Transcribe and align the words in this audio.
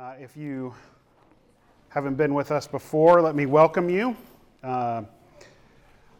Uh, 0.00 0.14
if 0.18 0.34
you 0.34 0.72
haven't 1.90 2.14
been 2.14 2.32
with 2.32 2.50
us 2.50 2.66
before, 2.66 3.20
let 3.20 3.34
me 3.34 3.44
welcome 3.44 3.90
you. 3.90 4.16
Uh, 4.62 5.02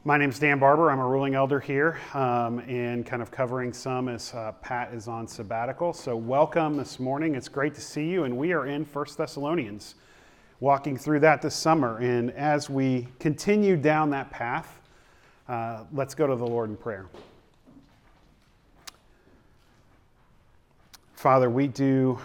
my 0.04 0.18
name 0.18 0.28
is 0.28 0.38
Dan 0.38 0.58
Barber. 0.58 0.90
I'm 0.90 0.98
a 0.98 1.08
ruling 1.08 1.34
elder 1.34 1.58
here 1.58 1.98
um, 2.12 2.58
and 2.58 3.06
kind 3.06 3.22
of 3.22 3.30
covering 3.30 3.72
some 3.72 4.10
as 4.10 4.34
uh, 4.34 4.52
Pat 4.60 4.92
is 4.92 5.08
on 5.08 5.26
sabbatical. 5.26 5.94
So, 5.94 6.14
welcome 6.14 6.76
this 6.76 7.00
morning. 7.00 7.36
It's 7.36 7.48
great 7.48 7.74
to 7.74 7.80
see 7.80 8.06
you. 8.06 8.24
And 8.24 8.36
we 8.36 8.52
are 8.52 8.66
in 8.66 8.84
First 8.84 9.16
Thessalonians, 9.16 9.94
walking 10.60 10.98
through 10.98 11.20
that 11.20 11.40
this 11.40 11.54
summer. 11.54 11.96
And 12.00 12.32
as 12.32 12.68
we 12.68 13.08
continue 13.18 13.78
down 13.78 14.10
that 14.10 14.30
path, 14.30 14.78
uh, 15.48 15.84
let's 15.90 16.14
go 16.14 16.26
to 16.26 16.36
the 16.36 16.46
Lord 16.46 16.68
in 16.68 16.76
prayer. 16.76 17.06
Father, 21.14 21.48
we 21.48 21.66
do 21.66 22.18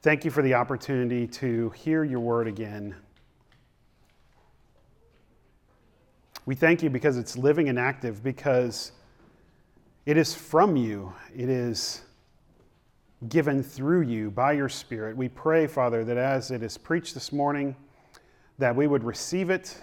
Thank 0.00 0.24
you 0.24 0.30
for 0.30 0.42
the 0.42 0.54
opportunity 0.54 1.26
to 1.26 1.70
hear 1.70 2.04
your 2.04 2.20
word 2.20 2.46
again. 2.46 2.94
We 6.46 6.54
thank 6.54 6.84
you 6.84 6.88
because 6.88 7.16
it's 7.16 7.36
living 7.36 7.68
and 7.68 7.80
active, 7.80 8.22
because 8.22 8.92
it 10.06 10.16
is 10.16 10.36
from 10.36 10.76
you, 10.76 11.12
it 11.36 11.48
is 11.48 12.02
given 13.28 13.60
through 13.60 14.02
you 14.02 14.30
by 14.30 14.52
your 14.52 14.68
Spirit. 14.68 15.16
We 15.16 15.28
pray, 15.30 15.66
Father, 15.66 16.04
that 16.04 16.16
as 16.16 16.52
it 16.52 16.62
is 16.62 16.78
preached 16.78 17.14
this 17.14 17.32
morning, 17.32 17.74
that 18.58 18.74
we 18.76 18.86
would 18.86 19.02
receive 19.02 19.50
it, 19.50 19.76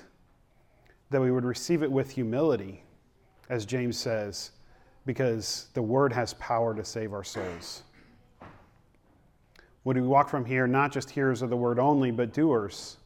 that 1.09 1.19
we 1.19 1.29
would 1.29 1.43
receive 1.43 1.83
it 1.83 1.91
with 1.91 2.09
humility, 2.09 2.83
as 3.49 3.65
James 3.65 3.97
says, 3.97 4.51
because 5.05 5.67
the 5.73 5.81
word 5.81 6.13
has 6.13 6.33
power 6.35 6.73
to 6.73 6.85
save 6.85 7.11
our 7.11 7.23
souls. 7.25 7.83
Would 9.85 9.97
we 9.97 10.01
walk 10.01 10.29
from 10.29 10.43
here 10.45 10.67
not 10.67 10.91
just 10.91 11.11
hearers 11.11 11.43
of 11.43 11.49
the 11.49 11.55
word 11.55 11.79
only, 11.79 12.11
but 12.11 12.33
doers? 12.33 12.97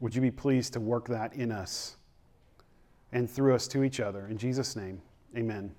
Would 0.00 0.14
you 0.14 0.20
be 0.20 0.30
pleased 0.30 0.74
to 0.74 0.80
work 0.80 1.08
that 1.08 1.32
in 1.32 1.50
us 1.50 1.96
and 3.12 3.28
through 3.28 3.54
us 3.54 3.66
to 3.68 3.84
each 3.84 4.00
other? 4.00 4.26
In 4.28 4.36
Jesus' 4.36 4.76
name, 4.76 5.00
amen. 5.34 5.74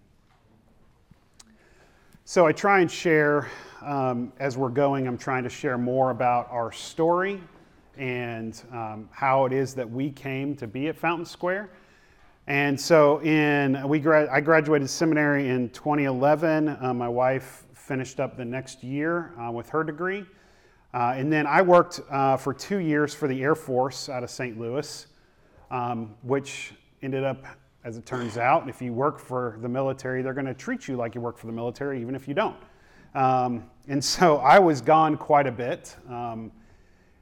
So 2.24 2.48
I 2.48 2.52
try 2.52 2.80
and 2.80 2.90
share, 2.90 3.48
um, 3.84 4.34
as 4.40 4.58
we're 4.58 4.70
going, 4.70 5.08
I'm 5.08 5.18
trying 5.18 5.44
to 5.44 5.50
share 5.50 5.78
more 5.78 6.10
about 6.10 6.50
our 6.50 6.72
story 6.72 7.40
and 8.00 8.60
um, 8.72 9.10
how 9.12 9.46
it 9.46 9.54
is 9.54 9.76
that 9.76 9.88
we 9.88 10.10
came 10.10 10.56
to 10.56 10.66
be 10.66 10.88
at 10.88 10.98
Fountain 10.98 11.28
Square. 11.28 11.70
And 12.48 12.80
so 12.80 13.22
in 13.22 13.88
we 13.88 14.00
gra- 14.00 14.32
I 14.32 14.40
graduated 14.40 14.90
seminary 14.90 15.50
in 15.50 15.70
2011. 15.70 16.78
Uh, 16.80 16.94
my 16.94 17.10
wife 17.10 17.66
finished 17.74 18.20
up 18.20 18.38
the 18.38 18.46
next 18.46 18.84
year 18.84 19.34
uh, 19.40 19.52
with 19.52 19.70
her 19.70 19.84
degree. 19.84 20.26
Uh, 20.94 21.14
and 21.16 21.32
then 21.32 21.46
I 21.48 21.62
worked 21.62 22.02
uh, 22.10 22.38
for 22.38 22.54
two 22.54 22.78
years 22.78 23.14
for 23.14 23.28
the 23.28 23.42
Air 23.42 23.56
Force 23.56 24.10
out 24.10 24.24
of 24.24 24.30
St. 24.30 24.60
Louis, 24.60 25.08
um, 25.70 26.16
which 26.22 26.74
ended 27.02 27.24
up, 27.24 27.44
as 27.84 27.98
it 27.98 28.06
turns 28.06 28.38
out, 28.38 28.70
if 28.70 28.82
you 28.82 28.94
work 28.94 29.20
for 29.20 29.58
the 29.62 29.68
military, 29.68 30.22
they're 30.22 30.34
going 30.34 30.46
to 30.46 30.54
treat 30.54 30.88
you 30.88 30.96
like 30.96 31.14
you 31.14 31.22
work 31.22 31.38
for 31.38 31.48
the 31.48 31.54
military, 31.54 32.00
even 32.00 32.16
if 32.16 32.28
you 32.28 32.34
don't. 32.34 32.56
Um, 33.14 33.70
and 33.88 34.04
so 34.04 34.38
I 34.38 34.60
was 34.60 34.82
gone 34.82 35.18
quite 35.18 35.48
a 35.48 35.52
bit. 35.52 35.96
Um, 36.08 36.52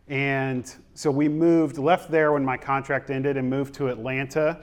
and 0.10 0.72
so 0.94 1.10
we 1.10 1.30
moved, 1.30 1.78
left 1.78 2.12
there 2.12 2.34
when 2.34 2.44
my 2.44 2.58
contract 2.58 3.10
ended, 3.10 3.38
and 3.38 3.50
moved 3.50 3.74
to 3.76 3.88
Atlanta 3.88 4.60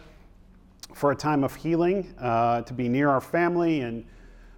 for 0.94 1.12
a 1.12 1.16
time 1.16 1.44
of 1.44 1.54
healing, 1.54 2.14
uh, 2.18 2.62
to 2.62 2.72
be 2.72 2.88
near 2.88 3.08
our 3.08 3.20
family. 3.20 3.80
And 3.80 4.04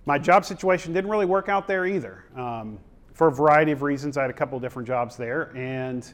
my 0.07 0.19
job 0.19 0.45
situation 0.45 0.93
didn't 0.93 1.11
really 1.11 1.27
work 1.27 1.49
out 1.49 1.67
there 1.67 1.87
either. 1.87 2.25
Um, 2.37 2.79
for 3.15 3.29
a 3.29 3.33
variety 3.33 3.73
of 3.73 3.83
reasons, 3.83 4.17
I 4.17 4.23
had 4.23 4.31
a 4.31 4.35
couple 4.35 4.57
of 4.57 4.63
different 4.63 4.89
jobs 4.89 5.17
there. 5.17 5.53
And 5.57 6.13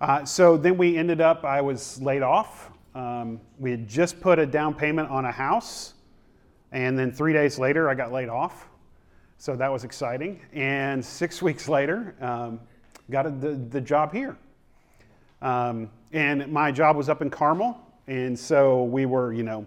uh, 0.00 0.24
so 0.24 0.56
then 0.56 0.76
we 0.76 0.96
ended 0.96 1.20
up, 1.20 1.44
I 1.44 1.60
was 1.60 2.00
laid 2.00 2.22
off. 2.22 2.70
Um, 2.94 3.40
we 3.58 3.70
had 3.70 3.88
just 3.88 4.20
put 4.20 4.38
a 4.38 4.46
down 4.46 4.74
payment 4.74 5.10
on 5.10 5.24
a 5.24 5.32
house. 5.32 5.94
And 6.72 6.98
then 6.98 7.12
three 7.12 7.32
days 7.32 7.58
later, 7.58 7.88
I 7.88 7.94
got 7.94 8.12
laid 8.12 8.28
off. 8.28 8.68
So 9.38 9.54
that 9.56 9.70
was 9.70 9.84
exciting. 9.84 10.40
And 10.52 11.04
six 11.04 11.40
weeks 11.48 11.68
later, 11.68 12.14
um, 12.20 12.60
got 13.10 13.26
a, 13.26 13.30
the, 13.30 13.50
the 13.54 13.80
job 13.80 14.12
here. 14.12 14.36
Um, 15.40 15.90
and 16.12 16.50
my 16.52 16.72
job 16.72 16.96
was 16.96 17.08
up 17.08 17.22
in 17.22 17.30
Carmel. 17.30 17.80
And 18.08 18.36
so 18.36 18.84
we 18.84 19.04
were, 19.04 19.34
you 19.34 19.42
know, 19.42 19.66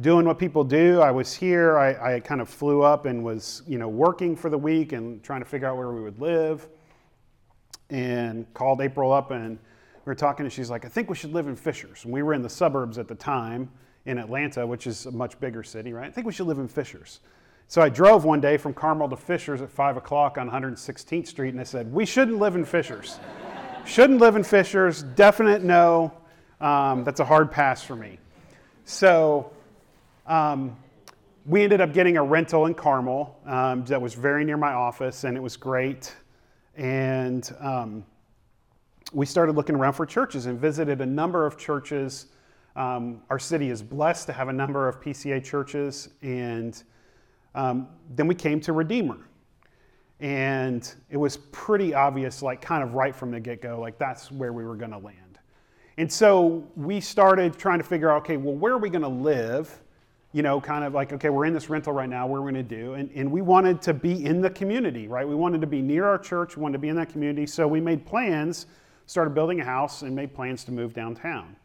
doing 0.00 0.26
what 0.26 0.38
people 0.38 0.62
do. 0.62 1.00
I 1.00 1.10
was 1.10 1.34
here. 1.34 1.78
I, 1.78 2.16
I, 2.16 2.20
kind 2.20 2.40
of 2.40 2.48
flew 2.48 2.82
up 2.82 3.06
and 3.06 3.24
was, 3.24 3.62
you 3.66 3.78
know, 3.78 3.88
working 3.88 4.36
for 4.36 4.50
the 4.50 4.58
week 4.58 4.92
and 4.92 5.22
trying 5.24 5.40
to 5.40 5.46
figure 5.46 5.66
out 5.66 5.76
where 5.76 5.90
we 5.90 6.02
would 6.02 6.20
live. 6.20 6.68
And 7.88 8.46
called 8.52 8.82
April 8.82 9.10
up 9.10 9.30
and 9.30 9.58
we 10.04 10.10
were 10.10 10.14
talking, 10.14 10.44
and 10.44 10.52
she's 10.52 10.70
like, 10.70 10.84
I 10.84 10.88
think 10.88 11.08
we 11.08 11.16
should 11.16 11.32
live 11.32 11.48
in 11.48 11.56
Fishers. 11.56 12.04
And 12.04 12.12
we 12.12 12.22
were 12.22 12.34
in 12.34 12.42
the 12.42 12.48
suburbs 12.48 12.98
at 12.98 13.08
the 13.08 13.14
time 13.14 13.70
in 14.04 14.18
Atlanta, 14.18 14.66
which 14.66 14.86
is 14.86 15.06
a 15.06 15.10
much 15.10 15.40
bigger 15.40 15.62
city, 15.62 15.94
right? 15.94 16.06
I 16.06 16.10
think 16.10 16.26
we 16.26 16.32
should 16.32 16.46
live 16.46 16.58
in 16.58 16.68
Fishers. 16.68 17.20
So 17.68 17.82
I 17.82 17.88
drove 17.88 18.24
one 18.24 18.40
day 18.40 18.58
from 18.58 18.72
Carmel 18.74 19.08
to 19.08 19.16
Fishers 19.16 19.62
at 19.62 19.70
5 19.70 19.96
o'clock 19.96 20.36
on 20.38 20.50
116th 20.50 21.26
Street, 21.26 21.50
and 21.50 21.60
I 21.60 21.64
said, 21.64 21.90
We 21.92 22.06
shouldn't 22.06 22.38
live 22.38 22.54
in 22.54 22.64
Fishers. 22.64 23.18
shouldn't 23.86 24.20
live 24.20 24.36
in 24.36 24.44
Fishers. 24.44 25.02
Definite 25.02 25.62
no. 25.62 26.12
Um, 26.60 27.04
that's 27.04 27.20
a 27.20 27.24
hard 27.24 27.50
pass 27.50 27.82
for 27.82 27.94
me. 27.94 28.18
So 28.84 29.52
um, 30.26 30.76
we 31.46 31.62
ended 31.62 31.80
up 31.80 31.92
getting 31.92 32.16
a 32.16 32.22
rental 32.22 32.66
in 32.66 32.74
Carmel 32.74 33.38
um, 33.46 33.84
that 33.84 34.00
was 34.00 34.14
very 34.14 34.44
near 34.44 34.56
my 34.56 34.72
office, 34.72 35.24
and 35.24 35.36
it 35.36 35.40
was 35.42 35.56
great. 35.56 36.14
And 36.76 37.50
um, 37.60 38.04
we 39.12 39.24
started 39.24 39.56
looking 39.56 39.74
around 39.74 39.94
for 39.94 40.04
churches 40.06 40.46
and 40.46 40.58
visited 40.58 41.00
a 41.00 41.06
number 41.06 41.46
of 41.46 41.56
churches. 41.56 42.26
Um, 42.76 43.22
our 43.30 43.38
city 43.38 43.70
is 43.70 43.82
blessed 43.82 44.26
to 44.26 44.32
have 44.32 44.48
a 44.48 44.52
number 44.52 44.88
of 44.88 45.00
PCA 45.00 45.42
churches, 45.42 46.10
and 46.22 46.82
um, 47.54 47.88
then 48.14 48.26
we 48.26 48.34
came 48.34 48.60
to 48.60 48.72
Redeemer. 48.72 49.18
And 50.20 50.92
it 51.10 51.16
was 51.16 51.36
pretty 51.52 51.94
obvious, 51.94 52.42
like 52.42 52.60
kind 52.60 52.82
of 52.82 52.94
right 52.94 53.14
from 53.14 53.30
the 53.30 53.40
get 53.40 53.62
go, 53.62 53.80
like 53.80 53.98
that's 53.98 54.32
where 54.32 54.52
we 54.52 54.64
were 54.64 54.76
going 54.76 54.90
to 54.90 54.98
land. 54.98 55.27
And 55.98 56.10
so 56.10 56.64
we 56.76 57.00
started 57.00 57.58
trying 57.58 57.78
to 57.78 57.84
figure 57.84 58.08
out 58.08 58.22
okay, 58.22 58.36
well, 58.36 58.54
where 58.54 58.72
are 58.72 58.78
we 58.78 58.88
going 58.88 59.02
to 59.02 59.08
live? 59.08 59.80
You 60.32 60.42
know, 60.42 60.60
kind 60.60 60.84
of 60.84 60.94
like, 60.94 61.12
okay, 61.12 61.28
we're 61.28 61.44
in 61.44 61.52
this 61.52 61.68
rental 61.68 61.92
right 61.92 62.08
now, 62.08 62.26
what 62.26 62.36
are 62.36 62.42
we 62.42 62.52
going 62.52 62.66
to 62.66 62.76
do? 62.76 62.94
And, 62.94 63.10
and 63.16 63.32
we 63.32 63.42
wanted 63.42 63.82
to 63.82 63.94
be 63.94 64.24
in 64.24 64.40
the 64.40 64.50
community, 64.50 65.08
right? 65.08 65.26
We 65.26 65.34
wanted 65.34 65.60
to 65.62 65.66
be 65.66 65.82
near 65.82 66.04
our 66.04 66.18
church, 66.18 66.56
we 66.56 66.62
wanted 66.62 66.74
to 66.74 66.78
be 66.78 66.88
in 66.88 66.96
that 66.96 67.10
community. 67.10 67.46
So 67.46 67.66
we 67.66 67.80
made 67.80 68.06
plans, 68.06 68.66
started 69.06 69.34
building 69.34 69.60
a 69.60 69.64
house, 69.64 70.02
and 70.02 70.14
made 70.14 70.32
plans 70.32 70.62
to 70.64 70.72
move 70.72 70.94
downtown, 70.94 71.56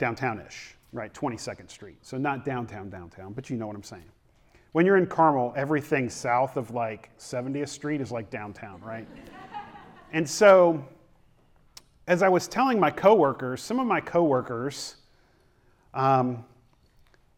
downtownish, 0.00 0.72
right? 0.92 1.14
22nd 1.14 1.70
Street. 1.70 1.98
So 2.02 2.18
not 2.18 2.44
downtown, 2.44 2.90
downtown, 2.90 3.32
but 3.32 3.48
you 3.48 3.56
know 3.56 3.68
what 3.68 3.76
I'm 3.76 3.84
saying. 3.84 4.10
When 4.72 4.86
you're 4.86 4.96
in 4.96 5.06
Carmel, 5.06 5.52
everything 5.54 6.08
south 6.08 6.56
of 6.56 6.72
like 6.72 7.16
70th 7.18 7.68
Street 7.68 8.00
is 8.00 8.10
like 8.10 8.28
downtown, 8.28 8.80
right? 8.80 9.06
and 10.12 10.28
so 10.28 10.84
as 12.06 12.22
I 12.22 12.28
was 12.28 12.48
telling 12.48 12.80
my 12.80 12.90
coworkers, 12.90 13.62
some 13.62 13.78
of 13.78 13.86
my 13.86 14.00
coworkers 14.00 14.96
um, 15.94 16.44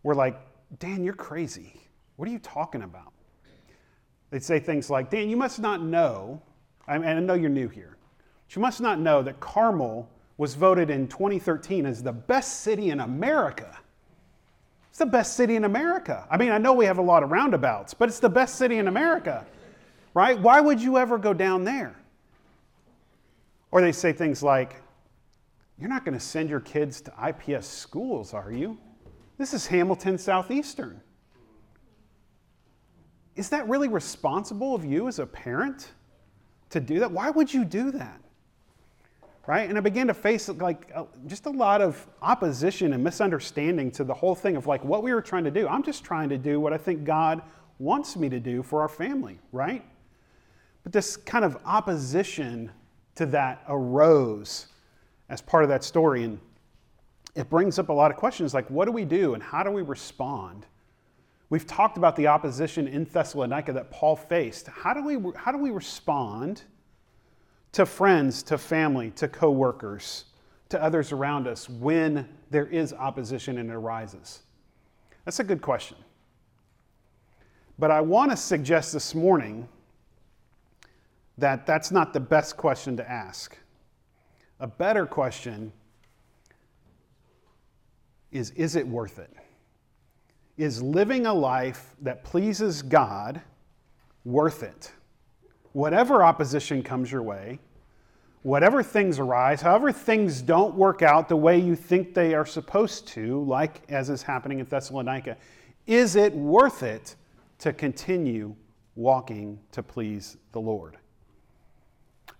were 0.02 0.14
like, 0.14 0.40
Dan, 0.78 1.04
you're 1.04 1.14
crazy. 1.14 1.80
What 2.16 2.28
are 2.28 2.32
you 2.32 2.38
talking 2.38 2.82
about? 2.82 3.12
They'd 4.30 4.42
say 4.42 4.58
things 4.58 4.90
like, 4.90 5.10
Dan, 5.10 5.28
you 5.28 5.36
must 5.36 5.60
not 5.60 5.82
know, 5.82 6.42
and 6.88 7.04
I 7.04 7.20
know 7.20 7.34
you're 7.34 7.50
new 7.50 7.68
here, 7.68 7.96
but 8.46 8.56
you 8.56 8.62
must 8.62 8.80
not 8.80 8.98
know 8.98 9.22
that 9.22 9.38
Carmel 9.40 10.08
was 10.38 10.54
voted 10.54 10.90
in 10.90 11.06
2013 11.08 11.86
as 11.86 12.02
the 12.02 12.12
best 12.12 12.60
city 12.62 12.90
in 12.90 13.00
America. 13.00 13.78
It's 14.88 14.98
the 14.98 15.06
best 15.06 15.34
city 15.36 15.56
in 15.56 15.64
America. 15.64 16.26
I 16.30 16.36
mean, 16.36 16.50
I 16.50 16.58
know 16.58 16.72
we 16.72 16.84
have 16.86 16.98
a 16.98 17.02
lot 17.02 17.22
of 17.22 17.30
roundabouts, 17.30 17.94
but 17.94 18.08
it's 18.08 18.18
the 18.18 18.28
best 18.28 18.56
city 18.56 18.78
in 18.78 18.88
America, 18.88 19.44
right? 20.14 20.38
Why 20.38 20.60
would 20.60 20.80
you 20.80 20.98
ever 20.98 21.18
go 21.18 21.34
down 21.34 21.64
there? 21.64 21.96
Or 23.74 23.80
they 23.80 23.90
say 23.90 24.12
things 24.12 24.40
like, 24.40 24.76
You're 25.80 25.88
not 25.88 26.04
going 26.04 26.16
to 26.16 26.24
send 26.24 26.48
your 26.48 26.60
kids 26.60 27.00
to 27.02 27.12
IPS 27.28 27.66
schools, 27.66 28.32
are 28.32 28.52
you? 28.52 28.78
This 29.36 29.52
is 29.52 29.66
Hamilton 29.66 30.16
Southeastern. 30.16 31.00
Is 33.34 33.48
that 33.48 33.68
really 33.68 33.88
responsible 33.88 34.76
of 34.76 34.84
you 34.84 35.08
as 35.08 35.18
a 35.18 35.26
parent 35.26 35.90
to 36.70 36.78
do 36.78 37.00
that? 37.00 37.10
Why 37.10 37.30
would 37.30 37.52
you 37.52 37.64
do 37.64 37.90
that? 37.90 38.20
Right? 39.44 39.68
And 39.68 39.76
I 39.76 39.80
began 39.80 40.06
to 40.06 40.14
face 40.14 40.48
like 40.48 40.92
just 41.26 41.46
a 41.46 41.50
lot 41.50 41.82
of 41.82 42.06
opposition 42.22 42.92
and 42.92 43.02
misunderstanding 43.02 43.90
to 43.90 44.04
the 44.04 44.14
whole 44.14 44.36
thing 44.36 44.54
of 44.54 44.68
like 44.68 44.84
what 44.84 45.02
we 45.02 45.12
were 45.12 45.20
trying 45.20 45.44
to 45.44 45.50
do. 45.50 45.66
I'm 45.66 45.82
just 45.82 46.04
trying 46.04 46.28
to 46.28 46.38
do 46.38 46.60
what 46.60 46.72
I 46.72 46.78
think 46.78 47.02
God 47.02 47.42
wants 47.80 48.16
me 48.16 48.28
to 48.28 48.38
do 48.38 48.62
for 48.62 48.82
our 48.82 48.88
family, 48.88 49.40
right? 49.50 49.84
But 50.84 50.92
this 50.92 51.16
kind 51.16 51.44
of 51.44 51.58
opposition 51.64 52.70
to 53.16 53.26
that 53.26 53.62
arose 53.68 54.66
as 55.28 55.40
part 55.40 55.62
of 55.62 55.68
that 55.70 55.84
story. 55.84 56.24
And 56.24 56.38
it 57.34 57.48
brings 57.48 57.78
up 57.78 57.88
a 57.88 57.92
lot 57.92 58.10
of 58.10 58.16
questions 58.16 58.54
like, 58.54 58.68
what 58.70 58.84
do 58.86 58.92
we 58.92 59.04
do 59.04 59.34
and 59.34 59.42
how 59.42 59.62
do 59.62 59.70
we 59.70 59.82
respond 59.82 60.66
We've 61.54 61.66
talked 61.66 61.98
about 61.98 62.16
the 62.16 62.26
opposition 62.26 62.88
in 62.88 63.04
Thessalonica 63.04 63.72
that 63.74 63.90
Paul 63.90 64.16
faced. 64.16 64.66
How 64.66 64.94
do 64.94 65.04
we, 65.04 65.32
how 65.36 65.52
do 65.52 65.58
we 65.58 65.70
respond 65.70 66.62
to 67.70 67.84
friends, 67.86 68.42
to 68.44 68.58
family, 68.58 69.10
to 69.12 69.28
coworkers, 69.28 70.24
to 70.70 70.82
others 70.82 71.12
around 71.12 71.46
us 71.46 71.68
when 71.68 72.28
there 72.50 72.66
is 72.66 72.92
opposition 72.92 73.58
and 73.58 73.70
it 73.70 73.74
arises? 73.74 74.40
That's 75.24 75.38
a 75.38 75.44
good 75.44 75.62
question. 75.62 75.96
But 77.78 77.90
I 77.90 78.00
want 78.00 78.30
to 78.30 78.36
suggest 78.36 78.92
this 78.92 79.14
morning 79.14 79.68
that 81.38 81.66
that's 81.66 81.90
not 81.90 82.12
the 82.12 82.20
best 82.20 82.56
question 82.56 82.96
to 82.96 83.10
ask. 83.10 83.56
A 84.60 84.66
better 84.66 85.06
question 85.06 85.72
is 88.30 88.50
Is 88.50 88.76
it 88.76 88.86
worth 88.86 89.18
it? 89.18 89.32
Is 90.56 90.80
living 90.82 91.26
a 91.26 91.34
life 91.34 91.94
that 92.02 92.24
pleases 92.24 92.82
God 92.82 93.40
worth 94.24 94.62
it? 94.62 94.92
Whatever 95.72 96.22
opposition 96.22 96.82
comes 96.82 97.10
your 97.10 97.22
way, 97.22 97.58
whatever 98.42 98.82
things 98.82 99.18
arise, 99.18 99.60
however 99.60 99.90
things 99.90 100.40
don't 100.40 100.74
work 100.74 101.02
out 101.02 101.28
the 101.28 101.36
way 101.36 101.58
you 101.58 101.74
think 101.74 102.14
they 102.14 102.34
are 102.34 102.46
supposed 102.46 103.08
to, 103.08 103.42
like 103.44 103.82
as 103.88 104.10
is 104.10 104.22
happening 104.22 104.60
in 104.60 104.66
Thessalonica, 104.66 105.36
is 105.86 106.14
it 106.14 106.32
worth 106.32 106.82
it 106.84 107.16
to 107.58 107.72
continue 107.72 108.54
walking 108.94 109.58
to 109.72 109.82
please 109.82 110.36
the 110.52 110.60
Lord? 110.60 110.96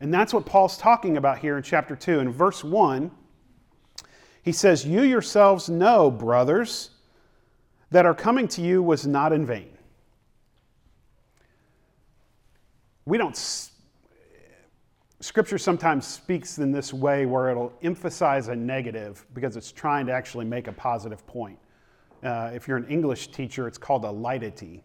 And 0.01 0.13
that's 0.13 0.35
what 0.35 0.45
Paul's 0.45 0.77
talking 0.77 1.17
about 1.17 1.39
here 1.39 1.57
in 1.57 1.63
chapter 1.63 1.97
2. 1.97 2.21
In 2.21 2.31
verse 2.31 2.65
1, 2.65 3.11
he 4.43 4.53
says, 4.53 4.85
You 4.85 5.03
yourselves 5.03 5.69
know, 5.69 6.11
brothers, 6.11 6.91
that 7.91 8.05
our 8.05 8.15
coming 8.15 8.49
to 8.49 8.61
you 8.61 8.83
was 8.83 9.07
not 9.07 9.33
in 9.33 9.47
vain. 9.47 9.71
We 13.07 13.19
don't, 13.19 13.39
Scripture 15.21 15.59
sometimes 15.59 16.07
speaks 16.07 16.59
in 16.59 16.73
this 16.73 16.93
way 16.93 17.25
where 17.27 17.51
it'll 17.51 17.73
emphasize 17.83 18.49
a 18.49 18.57
negative 18.57 19.25
because 19.33 19.57
it's 19.57 19.73
trying 19.73 20.07
to 20.07 20.13
actually 20.13 20.45
make 20.45 20.69
a 20.69 20.73
positive 20.73 21.27
point. 21.27 21.59
Uh, 22.23 22.51
if 22.55 22.67
you're 22.67 22.79
an 22.79 22.89
English 22.89 23.29
teacher, 23.29 23.69
it's 23.69 23.79
called 23.79 24.05
a 24.05 24.09
litotes, 24.09 24.81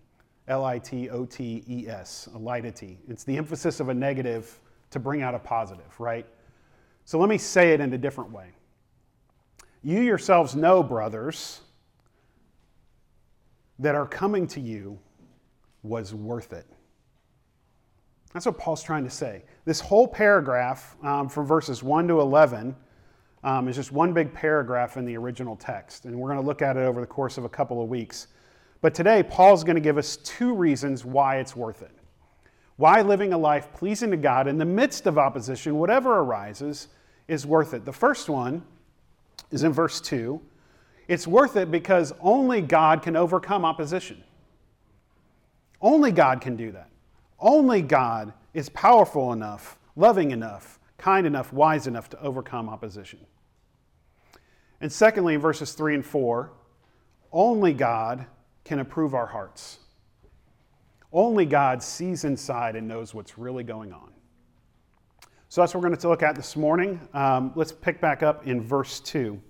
L 0.48 0.66
I 0.66 0.80
T 0.80 1.10
O 1.10 1.26
T 1.26 1.64
E 1.68 1.88
S, 1.88 2.28
a 2.36 2.38
litotes. 2.38 2.98
It's 3.08 3.24
the 3.24 3.38
emphasis 3.38 3.80
of 3.80 3.90
a 3.90 3.94
negative 3.94 4.60
to 4.92 5.00
bring 5.00 5.22
out 5.22 5.36
a 5.36 5.40
positive, 5.40 6.00
right? 6.00 6.26
So 7.06 7.20
let 7.20 7.30
me 7.30 7.38
say 7.38 7.74
it 7.74 7.80
in 7.80 7.94
a 7.94 7.98
different 7.98 8.32
way. 8.32 8.50
You 9.84 10.02
yourselves 10.02 10.56
know, 10.56 10.84
brothers, 10.84 11.62
that 13.80 13.96
our 13.96 14.06
coming 14.06 14.46
to 14.48 14.60
you 14.60 15.00
was 15.84 16.14
worth 16.14 16.54
it. 16.54 16.68
That's 18.34 18.46
what 18.46 18.58
Paul's 18.58 18.84
trying 18.84 19.04
to 19.06 19.10
say. 19.10 19.44
This 19.66 19.80
whole 19.80 20.08
paragraph 20.08 20.96
um, 21.04 21.30
from 21.30 21.46
verses 21.48 21.82
1 21.82 22.08
to 22.10 22.20
11 22.20 22.76
um, 23.44 23.68
is 23.68 23.76
just 23.76 23.92
one 23.92 24.14
big 24.14 24.34
paragraph 24.34 24.98
in 24.98 25.06
the 25.06 25.18
original 25.18 25.56
text, 25.56 26.06
and 26.06 26.16
we're 26.16 26.28
going 26.28 26.40
to 26.40 26.46
look 26.46 26.62
at 26.62 26.78
it 26.78 26.82
over 26.82 27.00
the 27.02 27.08
course 27.08 27.38
of 27.38 27.46
a 27.46 27.50
couple 27.50 27.82
of 27.82 27.90
weeks. 27.90 28.28
But 28.82 28.94
today, 28.94 29.24
Paul's 29.24 29.64
going 29.64 29.76
to 29.76 29.82
give 29.82 29.98
us 29.98 30.18
two 30.18 30.54
reasons 30.54 31.06
why 31.06 31.38
it's 31.38 31.56
worth 31.56 31.82
it. 31.82 31.92
Why 32.80 33.02
living 33.02 33.34
a 33.34 33.38
life 33.38 33.74
pleasing 33.74 34.10
to 34.12 34.16
God 34.16 34.48
in 34.48 34.58
the 34.58 34.64
midst 34.64 35.06
of 35.06 35.18
opposition, 35.18 35.78
whatever 35.78 36.20
arises, 36.20 36.88
is 37.28 37.46
worth 37.46 37.74
it. 37.74 37.84
The 37.84 37.92
first 37.92 38.30
one 38.30 38.64
is 39.52 39.64
in 39.64 39.74
verse 39.74 40.00
2. 40.00 40.40
It's 41.10 41.28
worth 41.28 41.58
it 41.58 41.72
because 41.72 42.14
only 42.22 42.62
God 42.62 43.02
can 43.02 43.18
overcome 43.18 43.66
opposition. 43.66 44.24
Only 45.82 46.14
God 46.14 46.40
can 46.40 46.56
do 46.56 46.72
that. 46.72 46.90
Only 47.38 47.82
God 47.82 48.32
is 48.54 48.70
powerful 48.70 49.34
enough, 49.34 49.78
loving 49.98 50.32
enough, 50.32 50.80
kind 50.98 51.28
enough, 51.28 51.52
wise 51.52 51.86
enough 51.86 52.10
to 52.12 52.22
overcome 52.22 52.70
opposition. 52.70 53.20
And 54.80 54.90
secondly, 54.90 55.34
in 55.34 55.42
verses 55.42 55.74
3 55.74 55.96
and 55.96 56.06
4, 56.06 56.50
only 57.34 57.74
God 57.74 58.26
can 58.64 58.80
approve 58.80 59.14
our 59.14 59.28
hearts. 59.28 59.80
Only 61.12 61.46
God 61.46 61.82
sees 61.82 62.24
inside 62.24 62.76
and 62.76 62.88
knows 62.88 63.14
what's 63.14 63.38
really 63.38 63.64
going 63.64 63.92
on. 63.94 64.12
So 65.50 65.62
that's 65.62 65.74
what 65.74 65.82
we're 65.82 65.90
going 65.90 66.00
to 66.00 66.10
look 66.10 66.22
at 66.22 66.36
this 66.36 66.56
morning. 66.56 67.00
Um, 67.14 67.52
let's 67.56 67.72
pick 67.72 68.00
back 68.00 68.22
up 68.22 68.46
in 68.46 68.62
verse 68.62 69.00
2. 69.00 69.42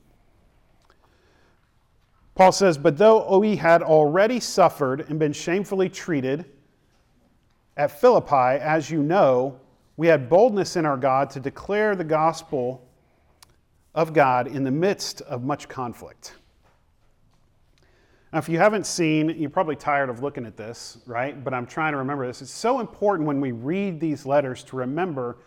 Paul 2.36 2.54
says, 2.54 2.78
But 2.78 2.98
though 2.98 3.38
we 3.38 3.58
had 3.58 3.84
already 3.84 4.40
suffered 4.40 5.02
and 5.10 5.20
been 5.20 5.34
shamefully 5.34 5.90
treated 5.90 6.46
at 7.76 8.00
Philippi, 8.00 8.62
as 8.62 8.90
you 8.90 9.04
know, 9.04 9.60
we 9.98 10.08
had 10.08 10.30
boldness 10.30 10.78
in 10.78 10.86
our 10.86 10.96
God 10.96 11.30
to 11.32 11.42
declare 11.42 11.98
the 11.98 12.06
gospel 12.06 12.88
of 13.94 14.14
God 14.14 14.48
in 14.48 14.64
the 14.64 14.72
midst 14.72 15.20
of 15.24 15.44
much 15.44 15.68
conflict. 15.68 16.36
Now, 18.32 18.40
if 18.40 18.48
you 18.48 18.60
haven't 18.60 18.86
seen, 18.86 19.30
you're 19.30 19.50
probably 19.50 19.76
tired 19.76 20.10
of 20.10 20.22
looking 20.22 20.46
at 20.46 20.56
this, 20.56 21.00
right? 21.08 21.44
But 21.44 21.54
I'm 21.54 21.66
trying 21.66 21.94
to 21.94 21.98
remember 21.98 22.28
this. 22.28 22.42
It's 22.42 22.52
so 22.52 22.80
important 22.80 23.28
when 23.28 23.42
we 23.42 23.52
read 23.52 24.00
these 24.00 24.26
letters 24.26 24.64
to 24.66 24.76
remember 24.76 25.38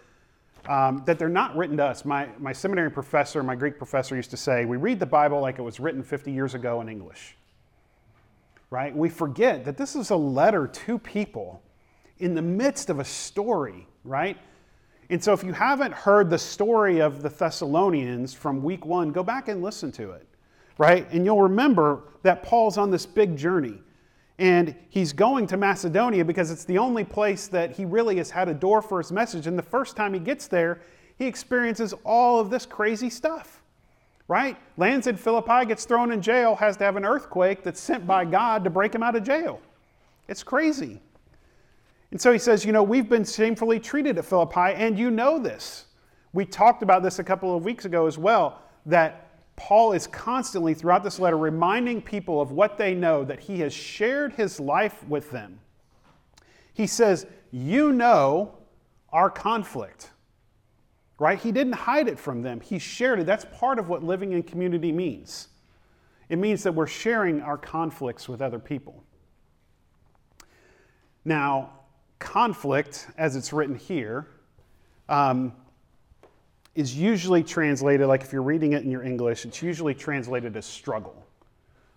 um, 0.68 1.02
that 1.06 1.18
they're 1.18 1.28
not 1.28 1.56
written 1.56 1.76
to 1.76 1.84
us. 1.84 2.04
My, 2.04 2.28
my 2.38 2.52
seminary 2.52 2.90
professor, 2.90 3.42
my 3.42 3.54
Greek 3.54 3.78
professor, 3.78 4.16
used 4.16 4.30
to 4.30 4.36
say, 4.36 4.64
We 4.64 4.76
read 4.76 4.98
the 4.98 5.06
Bible 5.06 5.40
like 5.40 5.58
it 5.58 5.62
was 5.62 5.78
written 5.78 6.02
50 6.02 6.32
years 6.32 6.54
ago 6.54 6.80
in 6.80 6.88
English. 6.88 7.36
Right? 8.70 8.94
We 8.94 9.08
forget 9.08 9.64
that 9.64 9.76
this 9.76 9.94
is 9.94 10.10
a 10.10 10.16
letter 10.16 10.66
to 10.66 10.98
people 10.98 11.62
in 12.18 12.34
the 12.34 12.42
midst 12.42 12.90
of 12.90 13.00
a 13.00 13.04
story, 13.04 13.86
right? 14.04 14.38
And 15.10 15.22
so 15.22 15.32
if 15.32 15.44
you 15.44 15.52
haven't 15.52 15.92
heard 15.92 16.30
the 16.30 16.38
story 16.38 17.00
of 17.00 17.22
the 17.22 17.28
Thessalonians 17.28 18.32
from 18.32 18.62
week 18.62 18.86
one, 18.86 19.12
go 19.12 19.22
back 19.22 19.48
and 19.48 19.62
listen 19.62 19.92
to 19.92 20.12
it, 20.12 20.26
right? 20.78 21.10
And 21.12 21.24
you'll 21.24 21.42
remember 21.42 22.04
that 22.22 22.42
Paul's 22.42 22.78
on 22.78 22.90
this 22.90 23.06
big 23.06 23.36
journey. 23.36 23.80
And 24.38 24.74
he's 24.88 25.12
going 25.12 25.46
to 25.48 25.56
Macedonia 25.56 26.24
because 26.24 26.50
it's 26.50 26.64
the 26.64 26.78
only 26.78 27.04
place 27.04 27.46
that 27.48 27.72
he 27.72 27.84
really 27.84 28.16
has 28.16 28.30
had 28.30 28.48
a 28.48 28.54
door 28.54 28.82
for 28.82 28.98
his 28.98 29.12
message. 29.12 29.46
And 29.46 29.58
the 29.58 29.62
first 29.62 29.96
time 29.96 30.14
he 30.14 30.20
gets 30.20 30.46
there, 30.46 30.80
he 31.18 31.26
experiences 31.26 31.94
all 32.04 32.40
of 32.40 32.50
this 32.50 32.66
crazy 32.66 33.10
stuff, 33.10 33.62
right? 34.28 34.56
Lands 34.76 35.06
in 35.06 35.16
Philippi, 35.16 35.66
gets 35.66 35.84
thrown 35.84 36.10
in 36.10 36.22
jail, 36.22 36.56
has 36.56 36.76
to 36.78 36.84
have 36.84 36.96
an 36.96 37.04
earthquake 37.04 37.62
that's 37.62 37.80
sent 37.80 38.06
by 38.06 38.24
God 38.24 38.64
to 38.64 38.70
break 38.70 38.94
him 38.94 39.02
out 39.02 39.14
of 39.14 39.22
jail. 39.22 39.60
It's 40.28 40.42
crazy. 40.42 41.00
And 42.10 42.20
so 42.20 42.32
he 42.32 42.38
says, 42.38 42.64
You 42.64 42.72
know, 42.72 42.82
we've 42.82 43.08
been 43.08 43.24
shamefully 43.24 43.80
treated 43.80 44.18
at 44.18 44.24
Philippi, 44.24 44.74
and 44.74 44.98
you 44.98 45.10
know 45.10 45.38
this. 45.38 45.86
We 46.32 46.46
talked 46.46 46.82
about 46.82 47.02
this 47.02 47.18
a 47.18 47.24
couple 47.24 47.54
of 47.56 47.64
weeks 47.64 47.84
ago 47.84 48.06
as 48.06 48.18
well, 48.18 48.62
that 48.86 49.31
Paul 49.56 49.92
is 49.92 50.06
constantly 50.06 50.74
throughout 50.74 51.04
this 51.04 51.18
letter 51.18 51.36
reminding 51.36 52.02
people 52.02 52.40
of 52.40 52.52
what 52.52 52.78
they 52.78 52.94
know, 52.94 53.24
that 53.24 53.40
he 53.40 53.60
has 53.60 53.72
shared 53.72 54.32
his 54.32 54.58
life 54.58 55.06
with 55.06 55.30
them. 55.30 55.60
He 56.74 56.86
says, 56.86 57.26
You 57.50 57.92
know 57.92 58.58
our 59.12 59.30
conflict, 59.30 60.10
right? 61.18 61.38
He 61.38 61.52
didn't 61.52 61.74
hide 61.74 62.08
it 62.08 62.18
from 62.18 62.42
them, 62.42 62.60
he 62.60 62.78
shared 62.78 63.20
it. 63.20 63.26
That's 63.26 63.46
part 63.52 63.78
of 63.78 63.88
what 63.88 64.02
living 64.02 64.32
in 64.32 64.42
community 64.42 64.92
means. 64.92 65.48
It 66.28 66.38
means 66.38 66.62
that 66.62 66.74
we're 66.74 66.86
sharing 66.86 67.42
our 67.42 67.58
conflicts 67.58 68.28
with 68.28 68.40
other 68.40 68.58
people. 68.58 69.04
Now, 71.24 71.72
conflict, 72.18 73.06
as 73.18 73.36
it's 73.36 73.52
written 73.52 73.76
here, 73.76 74.26
um, 75.08 75.52
is 76.74 76.96
usually 76.96 77.42
translated, 77.42 78.06
like 78.06 78.22
if 78.22 78.32
you're 78.32 78.42
reading 78.42 78.72
it 78.72 78.82
in 78.82 78.90
your 78.90 79.02
English, 79.02 79.44
it's 79.44 79.62
usually 79.62 79.94
translated 79.94 80.56
as 80.56 80.64
struggle. 80.64 81.26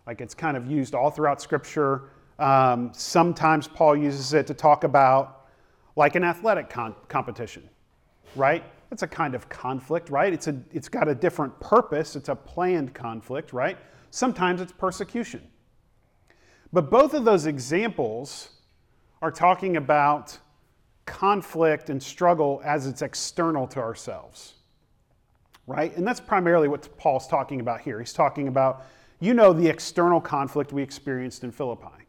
Like 0.05 0.21
it's 0.21 0.33
kind 0.33 0.57
of 0.57 0.69
used 0.69 0.93
all 0.93 1.09
throughout 1.09 1.41
Scripture. 1.41 2.09
Um, 2.39 2.91
sometimes 2.93 3.67
Paul 3.67 3.95
uses 3.95 4.33
it 4.33 4.45
to 4.47 4.53
talk 4.53 4.83
about 4.83 5.47
like 5.95 6.15
an 6.15 6.23
athletic 6.23 6.69
con- 6.69 6.95
competition, 7.07 7.67
right? 8.35 8.63
It's 8.91 9.03
a 9.03 9.07
kind 9.07 9.33
of 9.33 9.47
conflict, 9.47 10.09
right? 10.09 10.31
It's, 10.31 10.47
a, 10.47 10.55
it's 10.73 10.89
got 10.89 11.07
a 11.07 11.15
different 11.15 11.57
purpose, 11.59 12.15
it's 12.15 12.29
a 12.29 12.35
planned 12.35 12.93
conflict, 12.93 13.53
right? 13.53 13.77
Sometimes 14.11 14.59
it's 14.59 14.73
persecution. 14.73 15.41
But 16.73 16.91
both 16.91 17.13
of 17.13 17.23
those 17.23 17.45
examples 17.45 18.49
are 19.21 19.31
talking 19.31 19.77
about 19.77 20.37
conflict 21.05 21.89
and 21.89 22.03
struggle 22.03 22.61
as 22.65 22.87
it's 22.87 23.01
external 23.01 23.67
to 23.67 23.79
ourselves 23.79 24.55
right? 25.67 25.95
And 25.95 26.07
that's 26.07 26.19
primarily 26.19 26.67
what 26.67 26.95
Paul's 26.97 27.27
talking 27.27 27.59
about 27.59 27.81
here. 27.81 27.99
He's 27.99 28.13
talking 28.13 28.47
about, 28.47 28.85
you 29.19 29.33
know, 29.33 29.53
the 29.53 29.67
external 29.67 30.21
conflict 30.21 30.73
we 30.73 30.83
experienced 30.83 31.43
in 31.43 31.51
Philippi. 31.51 32.05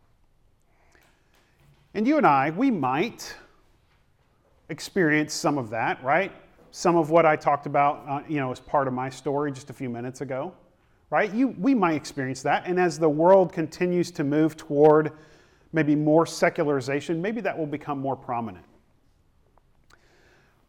And 1.94 2.06
you 2.06 2.18
and 2.18 2.26
I, 2.26 2.50
we 2.50 2.70
might 2.70 3.34
experience 4.68 5.32
some 5.32 5.56
of 5.56 5.70
that, 5.70 6.02
right? 6.04 6.32
Some 6.70 6.96
of 6.96 7.10
what 7.10 7.24
I 7.24 7.36
talked 7.36 7.66
about, 7.66 8.04
uh, 8.06 8.20
you 8.28 8.38
know, 8.38 8.52
as 8.52 8.60
part 8.60 8.86
of 8.86 8.92
my 8.92 9.08
story 9.08 9.50
just 9.52 9.70
a 9.70 9.72
few 9.72 9.88
minutes 9.88 10.20
ago, 10.20 10.52
right? 11.08 11.32
You, 11.32 11.48
we 11.58 11.74
might 11.74 11.94
experience 11.94 12.42
that. 12.42 12.66
And 12.66 12.78
as 12.78 12.98
the 12.98 13.08
world 13.08 13.52
continues 13.52 14.10
to 14.12 14.24
move 14.24 14.56
toward 14.56 15.12
maybe 15.72 15.94
more 15.94 16.26
secularization, 16.26 17.22
maybe 17.22 17.40
that 17.40 17.56
will 17.56 17.66
become 17.66 17.98
more 17.98 18.16
prominent. 18.16 18.66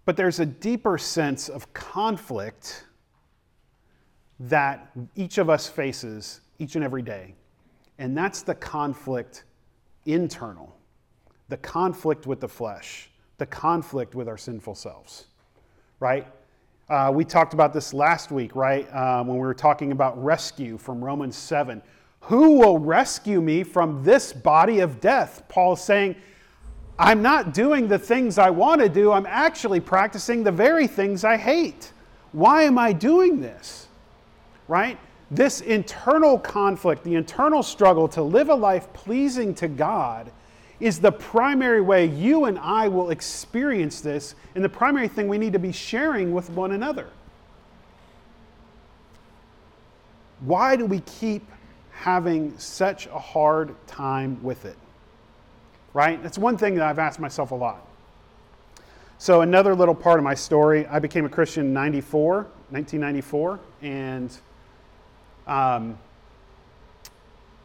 But 0.07 0.15
there's 0.15 0.39
a 0.39 0.45
deeper 0.45 0.97
sense 0.97 1.49
of 1.49 1.73
conflict 1.73 2.85
that 4.39 4.89
each 5.17 5.37
of 5.37 5.49
us 5.49 5.67
faces 5.67 6.39
each 6.59 6.75
and 6.77 6.85
every 6.85 7.01
day. 7.01 7.35
And 7.99 8.17
that's 8.17 8.41
the 8.41 8.55
conflict 8.55 9.43
internal, 10.05 10.73
the 11.49 11.57
conflict 11.57 12.25
with 12.25 12.39
the 12.39 12.47
flesh, 12.47 13.09
the 13.37 13.47
conflict 13.47 14.15
with 14.15 14.29
our 14.29 14.37
sinful 14.37 14.75
selves, 14.75 15.25
right? 15.99 16.25
Uh, 16.87 17.11
we 17.13 17.25
talked 17.25 17.53
about 17.53 17.73
this 17.73 17.93
last 17.93 18.31
week, 18.31 18.55
right? 18.55 18.87
Um, 18.95 19.27
when 19.27 19.35
we 19.35 19.45
were 19.45 19.53
talking 19.53 19.91
about 19.91 20.23
rescue 20.23 20.77
from 20.77 21.03
Romans 21.03 21.35
7. 21.35 21.81
Who 22.21 22.59
will 22.59 22.79
rescue 22.79 23.41
me 23.41 23.61
from 23.61 24.05
this 24.05 24.31
body 24.31 24.79
of 24.79 25.01
death? 25.01 25.43
Paul's 25.49 25.83
saying, 25.83 26.15
I'm 26.99 27.21
not 27.21 27.53
doing 27.53 27.87
the 27.87 27.99
things 27.99 28.37
I 28.37 28.49
want 28.49 28.81
to 28.81 28.89
do. 28.89 29.11
I'm 29.11 29.27
actually 29.27 29.79
practicing 29.79 30.43
the 30.43 30.51
very 30.51 30.87
things 30.87 31.23
I 31.23 31.37
hate. 31.37 31.91
Why 32.31 32.63
am 32.63 32.77
I 32.77 32.91
doing 32.91 33.39
this? 33.39 33.87
Right? 34.67 34.97
This 35.29 35.61
internal 35.61 36.39
conflict, 36.39 37.03
the 37.03 37.15
internal 37.15 37.61
struggle 37.61 38.07
to 38.09 38.21
live 38.21 38.49
a 38.49 38.55
life 38.55 38.91
pleasing 38.93 39.53
to 39.55 39.67
God, 39.67 40.31
is 40.79 40.99
the 40.99 41.11
primary 41.11 41.81
way 41.81 42.05
you 42.05 42.45
and 42.45 42.57
I 42.59 42.87
will 42.87 43.09
experience 43.09 44.01
this, 44.01 44.35
and 44.55 44.63
the 44.63 44.69
primary 44.69 45.07
thing 45.07 45.27
we 45.27 45.37
need 45.37 45.53
to 45.53 45.59
be 45.59 45.71
sharing 45.71 46.33
with 46.33 46.49
one 46.51 46.71
another. 46.71 47.07
Why 50.41 50.75
do 50.75 50.85
we 50.85 50.99
keep 51.01 51.43
having 51.91 52.57
such 52.59 53.07
a 53.07 53.17
hard 53.17 53.75
time 53.87 54.41
with 54.43 54.65
it? 54.65 54.77
Right? 55.97 56.21
That's 56.21 56.37
one 56.37 56.59
thing 56.59 56.75
that 56.75 56.83
I've 56.83 56.99
asked 56.99 57.19
myself 57.19 57.49
a 57.49 57.55
lot. 57.55 57.83
So, 59.17 59.41
another 59.41 59.73
little 59.73 59.95
part 59.95 60.19
of 60.19 60.23
my 60.23 60.35
story 60.35 60.85
I 60.85 60.99
became 60.99 61.25
a 61.25 61.29
Christian 61.29 61.65
in 61.65 61.73
94, 61.73 62.43
1994, 62.69 63.59
and 63.81 64.37
um, 65.47 65.97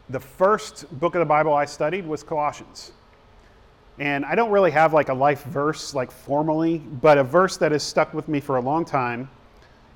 the 0.08 0.18
first 0.18 0.90
book 0.98 1.14
of 1.14 1.18
the 1.18 1.26
Bible 1.26 1.52
I 1.52 1.66
studied 1.66 2.06
was 2.06 2.22
Colossians. 2.22 2.92
And 3.98 4.24
I 4.24 4.34
don't 4.34 4.50
really 4.50 4.70
have 4.70 4.94
like 4.94 5.10
a 5.10 5.14
life 5.14 5.44
verse, 5.44 5.92
like 5.92 6.10
formally, 6.10 6.78
but 6.78 7.18
a 7.18 7.24
verse 7.24 7.58
that 7.58 7.70
has 7.72 7.82
stuck 7.82 8.14
with 8.14 8.28
me 8.28 8.40
for 8.40 8.56
a 8.56 8.62
long 8.62 8.86
time 8.86 9.28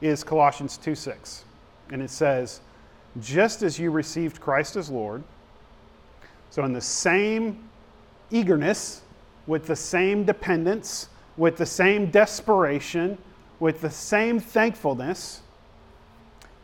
is 0.03 0.23
Colossians 0.23 0.77
2 0.77 0.95
6. 0.95 1.47
And 1.91 2.03
it 2.03 2.11
says, 2.11 2.61
Just 3.19 3.63
as 3.63 3.79
you 3.79 3.91
received 3.91 4.43
Christ 4.43 4.77
as 4.77 4.91
Lord, 4.91 5.25
so 6.51 6.63
in 6.67 6.75
the 6.75 6.83
same 6.83 7.66
eagerness, 8.31 9.03
with 9.47 9.67
the 9.67 9.77
same 9.77 10.25
dependence, 10.25 11.09
with 11.37 11.57
the 11.57 11.67
same 11.67 12.11
desperation, 12.11 13.19
with 13.61 13.81
the 13.81 13.91
same 13.91 14.41
thankfulness, 14.41 15.43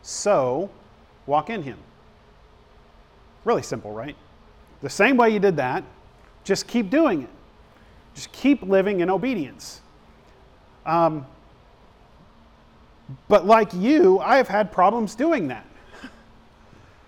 so 0.03 0.71
walk 1.27 1.51
in 1.51 1.63
Him. 1.63 1.79
Really 3.45 3.63
simple, 3.63 3.93
right? 3.93 4.17
The 4.83 4.91
same 4.91 5.17
way 5.17 5.31
you 5.31 5.39
did 5.39 5.57
that, 5.57 5.85
just 6.45 6.67
keep 6.67 6.91
doing 6.91 7.23
it. 7.23 7.31
Just 8.15 8.33
keep 8.33 8.63
living 8.63 9.01
in 9.01 9.09
obedience. 9.09 9.81
Um, 10.85 11.27
but 13.29 13.47
like 13.47 13.73
you, 13.73 14.19
I 14.19 14.37
have 14.37 14.49
had 14.49 14.73
problems 14.73 15.15
doing 15.15 15.49
that. 15.49 15.67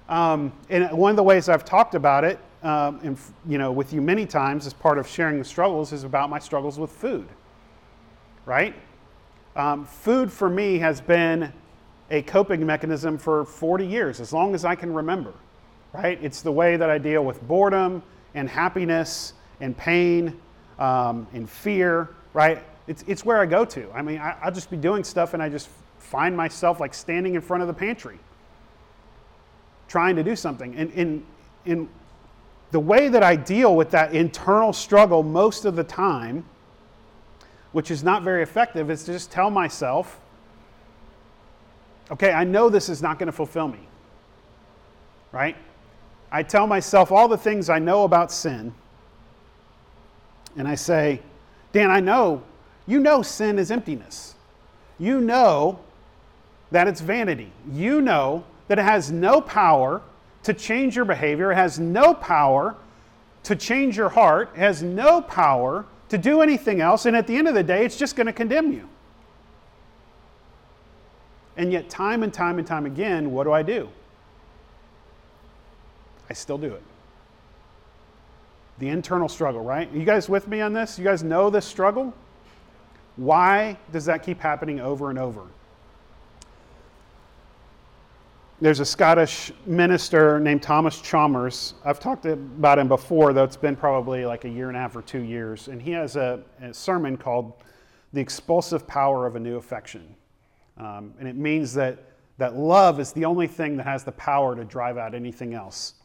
Um, 0.06 0.52
and 0.68 0.92
one 0.92 1.08
of 1.08 1.16
the 1.16 1.22
ways 1.22 1.48
I've 1.48 1.64
talked 1.64 1.94
about 1.94 2.24
it, 2.24 2.38
um, 2.64 2.98
and, 3.02 3.18
you 3.46 3.58
know, 3.58 3.70
with 3.70 3.92
you 3.92 4.00
many 4.00 4.24
times 4.24 4.66
as 4.66 4.72
part 4.72 4.98
of 4.98 5.06
sharing 5.06 5.38
the 5.38 5.44
struggles, 5.44 5.92
is 5.92 6.02
about 6.02 6.30
my 6.30 6.38
struggles 6.38 6.78
with 6.78 6.90
food. 6.90 7.28
Right? 8.46 8.74
Um, 9.54 9.84
food 9.84 10.32
for 10.32 10.48
me 10.48 10.78
has 10.78 11.00
been 11.00 11.52
a 12.10 12.22
coping 12.22 12.64
mechanism 12.66 13.18
for 13.18 13.44
40 13.44 13.86
years, 13.86 14.20
as 14.20 14.32
long 14.32 14.54
as 14.54 14.64
I 14.64 14.74
can 14.74 14.92
remember. 14.92 15.34
Right? 15.92 16.18
It's 16.22 16.42
the 16.42 16.52
way 16.52 16.76
that 16.76 16.90
I 16.90 16.98
deal 16.98 17.24
with 17.24 17.40
boredom 17.46 18.02
and 18.34 18.48
happiness 18.48 19.34
and 19.60 19.76
pain 19.76 20.40
um, 20.78 21.26
and 21.34 21.48
fear, 21.48 22.10
right? 22.32 22.64
It's, 22.86 23.04
it's 23.06 23.24
where 23.24 23.40
I 23.40 23.46
go 23.46 23.64
to. 23.64 23.90
I 23.92 24.02
mean, 24.02 24.18
I, 24.18 24.36
I'll 24.42 24.52
just 24.52 24.70
be 24.70 24.76
doing 24.76 25.04
stuff 25.04 25.34
and 25.34 25.42
I 25.42 25.48
just 25.48 25.68
find 25.98 26.36
myself 26.36 26.80
like 26.80 26.94
standing 26.94 27.34
in 27.34 27.40
front 27.40 27.62
of 27.62 27.66
the 27.66 27.74
pantry 27.74 28.18
trying 29.86 30.16
to 30.16 30.22
do 30.22 30.34
something. 30.34 30.74
And 30.74 30.90
in, 30.92 31.24
in 31.64 31.88
the 32.74 32.80
way 32.80 33.06
that 33.06 33.22
I 33.22 33.36
deal 33.36 33.76
with 33.76 33.92
that 33.92 34.16
internal 34.16 34.72
struggle 34.72 35.22
most 35.22 35.64
of 35.64 35.76
the 35.76 35.84
time, 35.84 36.44
which 37.70 37.88
is 37.88 38.02
not 38.02 38.24
very 38.24 38.42
effective, 38.42 38.90
is 38.90 39.04
to 39.04 39.12
just 39.12 39.30
tell 39.30 39.48
myself, 39.48 40.18
okay, 42.10 42.32
I 42.32 42.42
know 42.42 42.68
this 42.68 42.88
is 42.88 43.00
not 43.00 43.20
going 43.20 43.28
to 43.28 43.32
fulfill 43.32 43.68
me. 43.68 43.78
Right? 45.30 45.56
I 46.32 46.42
tell 46.42 46.66
myself 46.66 47.12
all 47.12 47.28
the 47.28 47.38
things 47.38 47.70
I 47.70 47.78
know 47.78 48.02
about 48.02 48.32
sin, 48.32 48.74
and 50.56 50.66
I 50.66 50.74
say, 50.74 51.20
Dan, 51.70 51.92
I 51.92 52.00
know, 52.00 52.42
you 52.88 52.98
know 52.98 53.22
sin 53.22 53.60
is 53.60 53.70
emptiness. 53.70 54.34
You 54.98 55.20
know 55.20 55.78
that 56.72 56.88
it's 56.88 57.00
vanity. 57.00 57.52
You 57.70 58.00
know 58.00 58.42
that 58.66 58.80
it 58.80 58.84
has 58.84 59.12
no 59.12 59.40
power 59.40 60.02
to 60.44 60.54
change 60.54 60.94
your 60.96 61.04
behavior, 61.04 61.52
has 61.52 61.78
no 61.78 62.14
power 62.14 62.76
to 63.42 63.56
change 63.56 63.96
your 63.96 64.08
heart, 64.08 64.50
has 64.56 64.82
no 64.82 65.20
power 65.20 65.84
to 66.08 66.18
do 66.18 66.40
anything 66.40 66.80
else, 66.80 67.06
and 67.06 67.16
at 67.16 67.26
the 67.26 67.36
end 67.36 67.48
of 67.48 67.54
the 67.54 67.62
day, 67.62 67.84
it's 67.84 67.96
just 67.96 68.14
going 68.16 68.26
to 68.26 68.32
condemn 68.32 68.72
you. 68.72 68.88
And 71.56 71.72
yet, 71.72 71.88
time 71.88 72.22
and 72.22 72.32
time 72.32 72.58
and 72.58 72.66
time 72.66 72.86
again, 72.86 73.30
what 73.30 73.44
do 73.44 73.52
I 73.52 73.62
do? 73.62 73.88
I 76.28 76.32
still 76.32 76.58
do 76.58 76.72
it. 76.72 76.82
The 78.78 78.88
internal 78.88 79.28
struggle, 79.28 79.62
right? 79.62 79.90
You 79.92 80.04
guys 80.04 80.28
with 80.28 80.48
me 80.48 80.60
on 80.60 80.72
this? 80.72 80.98
You 80.98 81.04
guys 81.04 81.22
know 81.22 81.48
this 81.48 81.64
struggle? 81.64 82.12
Why 83.16 83.78
does 83.92 84.04
that 84.06 84.22
keep 84.24 84.40
happening 84.40 84.80
over 84.80 85.10
and 85.10 85.18
over? 85.18 85.42
There's 88.64 88.80
a 88.80 88.86
Scottish 88.86 89.52
minister 89.66 90.40
named 90.40 90.62
Thomas 90.62 90.98
Chalmers. 90.98 91.74
I've 91.84 92.00
talked 92.00 92.24
about 92.24 92.78
him 92.78 92.88
before, 92.88 93.34
though 93.34 93.44
it's 93.44 93.58
been 93.58 93.76
probably 93.76 94.24
like 94.24 94.46
a 94.46 94.48
year 94.48 94.68
and 94.68 94.76
a 94.78 94.80
half 94.80 94.96
or 94.96 95.02
two 95.02 95.20
years. 95.20 95.68
And 95.68 95.82
he 95.82 95.90
has 95.90 96.16
a, 96.16 96.42
a 96.62 96.72
sermon 96.72 97.18
called 97.18 97.62
The 98.14 98.22
Expulsive 98.22 98.86
Power 98.86 99.26
of 99.26 99.36
a 99.36 99.38
New 99.38 99.56
Affection. 99.56 100.16
Um, 100.78 101.12
and 101.18 101.28
it 101.28 101.36
means 101.36 101.74
that, 101.74 101.98
that 102.38 102.56
love 102.56 103.00
is 103.00 103.12
the 103.12 103.26
only 103.26 103.48
thing 103.48 103.76
that 103.76 103.84
has 103.84 104.02
the 104.02 104.12
power 104.12 104.56
to 104.56 104.64
drive 104.64 104.96
out 104.96 105.14
anything 105.14 105.52
else. 105.52 105.96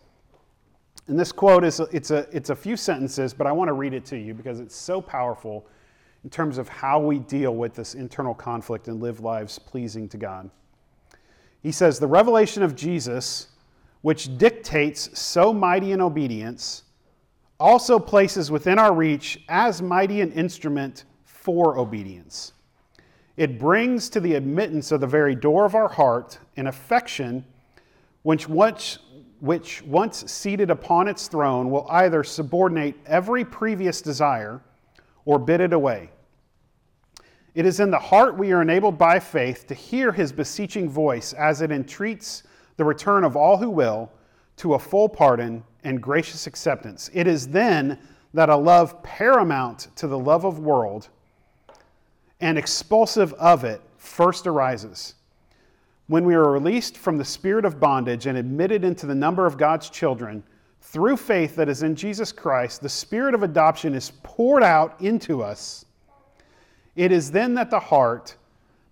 And 1.07 1.17
this 1.17 1.31
quote 1.31 1.63
is 1.63 1.79
it's 1.93 2.11
a, 2.11 2.27
it's 2.33 2.49
a 2.49 2.55
few 2.57 2.75
sentences, 2.75 3.33
but 3.33 3.47
I 3.47 3.53
want 3.53 3.69
to 3.69 3.73
read 3.73 3.93
it 3.93 4.03
to 4.07 4.17
you 4.17 4.33
because 4.33 4.59
it's 4.59 4.75
so 4.75 4.99
powerful 4.99 5.65
in 6.25 6.29
terms 6.29 6.57
of 6.57 6.67
how 6.67 6.99
we 6.99 7.19
deal 7.19 7.55
with 7.55 7.73
this 7.73 7.95
internal 7.95 8.33
conflict 8.33 8.89
and 8.89 9.01
live 9.01 9.21
lives 9.21 9.57
pleasing 9.57 10.09
to 10.09 10.17
God. 10.17 10.49
He 11.61 11.71
says, 11.71 11.99
The 11.99 12.07
revelation 12.07 12.63
of 12.63 12.75
Jesus, 12.75 13.47
which 14.01 14.37
dictates 14.37 15.17
so 15.19 15.53
mighty 15.53 15.91
an 15.91 16.01
obedience, 16.01 16.83
also 17.59 17.99
places 17.99 18.49
within 18.49 18.79
our 18.79 18.93
reach 18.93 19.43
as 19.49 19.81
mighty 19.81 20.21
an 20.21 20.31
instrument 20.31 21.03
for 21.25 21.77
obedience. 21.77 22.53
It 23.35 23.59
brings 23.59 24.09
to 24.09 24.19
the 24.19 24.35
admittance 24.35 24.91
of 24.91 25.01
the 25.01 25.07
very 25.07 25.35
door 25.35 25.65
of 25.65 25.75
our 25.75 25.87
heart 25.87 26.39
an 26.57 26.67
affection 26.67 27.45
which 28.23 28.49
once, 28.49 28.99
which, 29.39 29.81
once 29.83 30.29
seated 30.29 30.69
upon 30.69 31.07
its 31.07 31.27
throne, 31.27 31.71
will 31.71 31.87
either 31.89 32.23
subordinate 32.23 32.95
every 33.05 33.45
previous 33.45 34.01
desire 34.01 34.61
or 35.25 35.39
bid 35.39 35.61
it 35.61 35.73
away. 35.73 36.09
It 37.55 37.65
is 37.65 37.79
in 37.79 37.91
the 37.91 37.99
heart 37.99 38.37
we 38.37 38.51
are 38.51 38.61
enabled 38.61 38.97
by 38.97 39.19
faith 39.19 39.67
to 39.67 39.73
hear 39.73 40.11
his 40.11 40.31
beseeching 40.31 40.89
voice 40.89 41.33
as 41.33 41.61
it 41.61 41.71
entreats 41.71 42.43
the 42.77 42.85
return 42.85 43.23
of 43.23 43.35
all 43.35 43.57
who 43.57 43.69
will 43.69 44.11
to 44.57 44.75
a 44.75 44.79
full 44.79 45.09
pardon 45.09 45.63
and 45.83 46.01
gracious 46.01 46.47
acceptance. 46.47 47.09
It 47.13 47.27
is 47.27 47.47
then 47.47 47.97
that 48.33 48.49
a 48.49 48.55
love 48.55 49.01
paramount 49.03 49.87
to 49.95 50.07
the 50.07 50.19
love 50.19 50.45
of 50.45 50.59
world 50.59 51.09
and 52.39 52.57
expulsive 52.57 53.33
of 53.33 53.63
it 53.63 53.81
first 53.97 54.47
arises 54.47 55.15
when 56.09 56.25
we 56.25 56.33
are 56.33 56.51
released 56.51 56.97
from 56.97 57.17
the 57.17 57.23
spirit 57.23 57.65
of 57.65 57.79
bondage 57.79 58.25
and 58.25 58.35
admitted 58.35 58.83
into 58.83 59.05
the 59.05 59.13
number 59.13 59.45
of 59.45 59.57
God's 59.57 59.91
children, 59.91 60.43
through 60.81 61.17
faith 61.17 61.55
that 61.55 61.69
is 61.69 61.83
in 61.83 61.95
Jesus 61.95 62.31
Christ, 62.31 62.81
the 62.81 62.89
spirit 62.89 63.35
of 63.35 63.43
adoption 63.43 63.93
is 63.93 64.11
poured 64.23 64.63
out 64.63 64.99
into 64.99 65.43
us. 65.43 65.85
It 66.95 67.11
is 67.11 67.31
then 67.31 67.53
that 67.55 67.69
the 67.69 67.79
heart, 67.79 68.35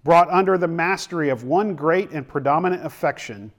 brought 0.03 0.29
under 0.29 0.57
the 0.57 0.67
mastery 0.67 1.29
of 1.29 1.43
one 1.43 1.75
great 1.75 2.11
and 2.11 2.27
predominant 2.27 2.85
affection, 2.85 3.51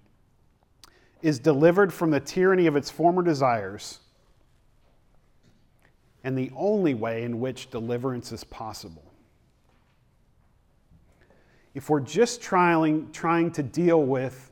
is 1.20 1.38
delivered 1.38 1.92
from 1.92 2.10
the 2.10 2.20
tyranny 2.20 2.66
of 2.66 2.76
its 2.76 2.90
former 2.90 3.22
desires 3.22 4.00
and 6.24 6.36
the 6.36 6.50
only 6.56 6.94
way 6.94 7.22
in 7.22 7.40
which 7.40 7.70
deliverance 7.70 8.32
is 8.32 8.44
possible. 8.44 9.04
If 11.74 11.88
we're 11.88 12.00
just 12.00 12.40
trying, 12.42 13.10
trying 13.12 13.50
to 13.52 13.62
deal 13.62 14.02
with 14.02 14.50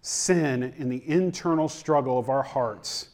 sin 0.00 0.74
in 0.76 0.88
the 0.88 1.02
internal 1.08 1.68
struggle 1.68 2.18
of 2.18 2.28
our 2.28 2.42
hearts, 2.42 3.08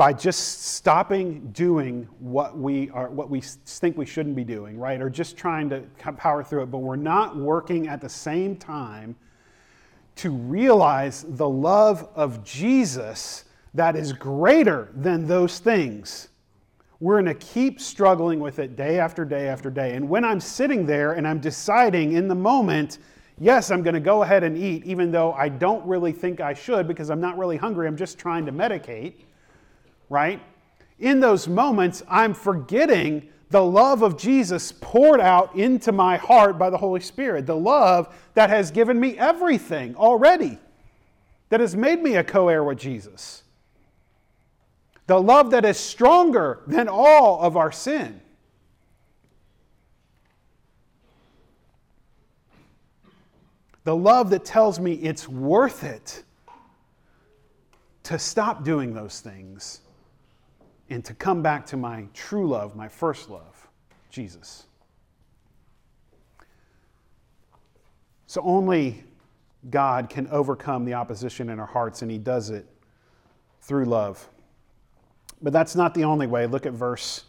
by 0.00 0.14
just 0.14 0.62
stopping 0.62 1.50
doing 1.52 2.08
what 2.20 2.56
we 2.56 2.88
are 2.90 3.10
what 3.10 3.28
we 3.28 3.42
think 3.42 3.98
we 3.98 4.06
shouldn't 4.06 4.34
be 4.34 4.44
doing 4.44 4.78
right 4.78 5.02
or 5.02 5.10
just 5.10 5.36
trying 5.36 5.68
to 5.68 5.82
power 6.16 6.42
through 6.42 6.62
it 6.62 6.70
but 6.70 6.78
we're 6.78 6.96
not 6.96 7.36
working 7.36 7.86
at 7.86 8.00
the 8.00 8.08
same 8.08 8.56
time 8.56 9.14
to 10.16 10.30
realize 10.30 11.24
the 11.28 11.48
love 11.48 12.08
of 12.14 12.44
Jesus 12.44 13.44
that 13.72 13.96
is 13.96 14.12
greater 14.12 14.90
than 14.94 15.26
those 15.26 15.58
things. 15.60 16.28
We're 16.98 17.22
going 17.22 17.38
to 17.38 17.46
keep 17.46 17.80
struggling 17.80 18.40
with 18.40 18.58
it 18.58 18.76
day 18.76 18.98
after 18.98 19.24
day 19.24 19.48
after 19.48 19.70
day. 19.70 19.94
And 19.94 20.08
when 20.08 20.24
I'm 20.24 20.40
sitting 20.40 20.84
there 20.84 21.12
and 21.12 21.26
I'm 21.26 21.40
deciding 21.40 22.12
in 22.12 22.28
the 22.28 22.34
moment, 22.34 22.98
yes, 23.38 23.70
I'm 23.70 23.82
going 23.82 23.94
to 23.94 24.00
go 24.00 24.22
ahead 24.22 24.44
and 24.44 24.58
eat, 24.58 24.84
even 24.84 25.10
though 25.10 25.32
I 25.32 25.48
don't 25.48 25.86
really 25.86 26.12
think 26.12 26.40
I 26.40 26.52
should 26.52 26.86
because 26.86 27.08
I'm 27.08 27.20
not 27.20 27.38
really 27.38 27.56
hungry, 27.56 27.86
I'm 27.86 27.96
just 27.96 28.18
trying 28.18 28.44
to 28.44 28.52
medicate, 28.52 29.14
right? 30.10 30.42
In 30.98 31.20
those 31.20 31.48
moments, 31.48 32.02
I'm 32.10 32.34
forgetting 32.34 33.26
the 33.48 33.64
love 33.64 34.02
of 34.02 34.18
Jesus 34.18 34.70
poured 34.70 35.20
out 35.20 35.56
into 35.56 35.90
my 35.90 36.18
heart 36.18 36.58
by 36.58 36.68
the 36.68 36.76
Holy 36.76 37.00
Spirit, 37.00 37.46
the 37.46 37.56
love 37.56 38.14
that 38.34 38.50
has 38.50 38.70
given 38.70 39.00
me 39.00 39.16
everything 39.16 39.96
already, 39.96 40.58
that 41.48 41.60
has 41.60 41.74
made 41.74 42.02
me 42.02 42.16
a 42.16 42.22
co 42.22 42.48
heir 42.48 42.62
with 42.62 42.78
Jesus 42.78 43.44
the 45.10 45.20
love 45.20 45.50
that 45.50 45.64
is 45.64 45.76
stronger 45.76 46.60
than 46.68 46.86
all 46.88 47.40
of 47.42 47.56
our 47.56 47.72
sin. 47.72 48.20
The 53.82 53.96
love 53.96 54.30
that 54.30 54.44
tells 54.44 54.78
me 54.78 54.92
it's 54.92 55.28
worth 55.28 55.82
it 55.82 56.22
to 58.04 58.20
stop 58.20 58.62
doing 58.62 58.94
those 58.94 59.18
things 59.18 59.80
and 60.90 61.04
to 61.04 61.14
come 61.14 61.40
back 61.40 61.64
to 61.66 61.76
my 61.76 62.06
true 62.12 62.48
love, 62.48 62.74
my 62.74 62.88
first 62.88 63.30
love, 63.30 63.68
Jesus. 64.10 64.66
So 68.26 68.42
only 68.42 69.04
God 69.70 70.10
can 70.10 70.26
overcome 70.28 70.84
the 70.84 70.94
opposition 70.94 71.48
in 71.48 71.60
our 71.60 71.66
hearts, 71.66 72.02
and 72.02 72.10
He 72.10 72.18
does 72.18 72.50
it 72.50 72.66
through 73.62 73.84
love. 73.84 74.28
But 75.40 75.52
that's 75.52 75.76
not 75.76 75.94
the 75.94 76.04
only 76.04 76.26
way. 76.26 76.46
Look 76.46 76.66
at 76.66 76.72
verse 76.72 77.24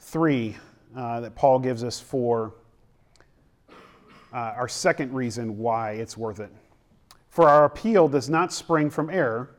3 0.00 0.56
uh, 0.96 1.20
that 1.20 1.34
Paul 1.34 1.58
gives 1.58 1.84
us 1.84 2.00
for 2.00 2.54
uh, 4.32 4.54
our 4.56 4.68
second 4.68 5.12
reason 5.14 5.58
why 5.58 5.92
it's 5.92 6.16
worth 6.16 6.40
it. 6.40 6.50
For 7.28 7.48
our 7.48 7.64
appeal 7.64 8.08
does 8.08 8.30
not 8.30 8.52
spring 8.52 8.90
from 8.90 9.10
error 9.10 9.50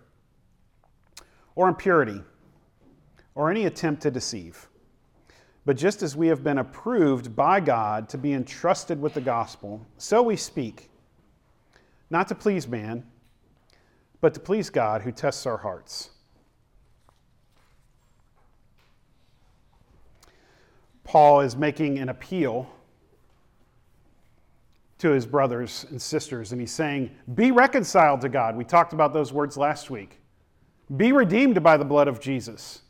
or 1.55 1.67
impurity 1.67 2.21
or 3.35 3.51
any 3.51 3.65
attempt 3.65 4.01
to 4.03 4.11
deceive. 4.11 4.67
But 5.65 5.77
just 5.77 6.01
as 6.01 6.15
we 6.15 6.27
have 6.27 6.43
been 6.43 6.59
approved 6.59 7.35
by 7.35 7.59
God 7.59 8.07
to 8.09 8.17
be 8.17 8.33
entrusted 8.33 9.01
with 9.01 9.13
the 9.13 9.21
gospel, 9.21 9.85
so 9.97 10.21
we 10.23 10.35
speak, 10.35 10.89
not 12.09 12.27
to 12.29 12.35
please 12.35 12.67
man, 12.67 13.03
but 14.21 14.33
to 14.33 14.39
please 14.39 14.69
God 14.69 15.01
who 15.01 15.11
tests 15.11 15.45
our 15.45 15.57
hearts. 15.57 16.11
Paul 21.03 21.41
is 21.41 21.55
making 21.55 21.99
an 21.99 22.09
appeal 22.09 22.67
to 24.97 25.11
his 25.11 25.25
brothers 25.25 25.85
and 25.89 26.01
sisters, 26.01 26.51
and 26.51 26.61
he's 26.61 26.71
saying, 26.71 27.11
Be 27.35 27.51
reconciled 27.51 28.21
to 28.21 28.29
God. 28.29 28.55
We 28.55 28.63
talked 28.63 28.93
about 28.93 29.13
those 29.13 29.31
words 29.31 29.57
last 29.57 29.89
week. 29.89 30.19
Be 30.97 31.11
redeemed 31.11 31.61
by 31.61 31.77
the 31.77 31.85
blood 31.85 32.07
of 32.07 32.19
Jesus, 32.19 32.81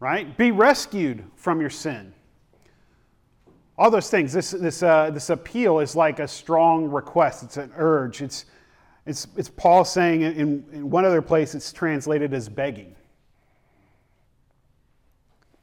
right? 0.00 0.36
Be 0.36 0.50
rescued 0.50 1.24
from 1.36 1.60
your 1.60 1.70
sin. 1.70 2.12
All 3.78 3.90
those 3.90 4.10
things. 4.10 4.32
This, 4.32 4.50
this, 4.50 4.82
uh, 4.82 5.10
this 5.10 5.30
appeal 5.30 5.78
is 5.78 5.94
like 5.94 6.18
a 6.18 6.28
strong 6.28 6.90
request, 6.90 7.42
it's 7.42 7.56
an 7.56 7.70
urge. 7.76 8.22
It's, 8.22 8.46
it's, 9.06 9.26
it's 9.36 9.48
Paul 9.48 9.84
saying 9.84 10.22
in, 10.22 10.64
in 10.72 10.90
one 10.90 11.04
other 11.04 11.22
place, 11.22 11.54
it's 11.54 11.72
translated 11.72 12.34
as 12.34 12.48
begging. 12.48 12.94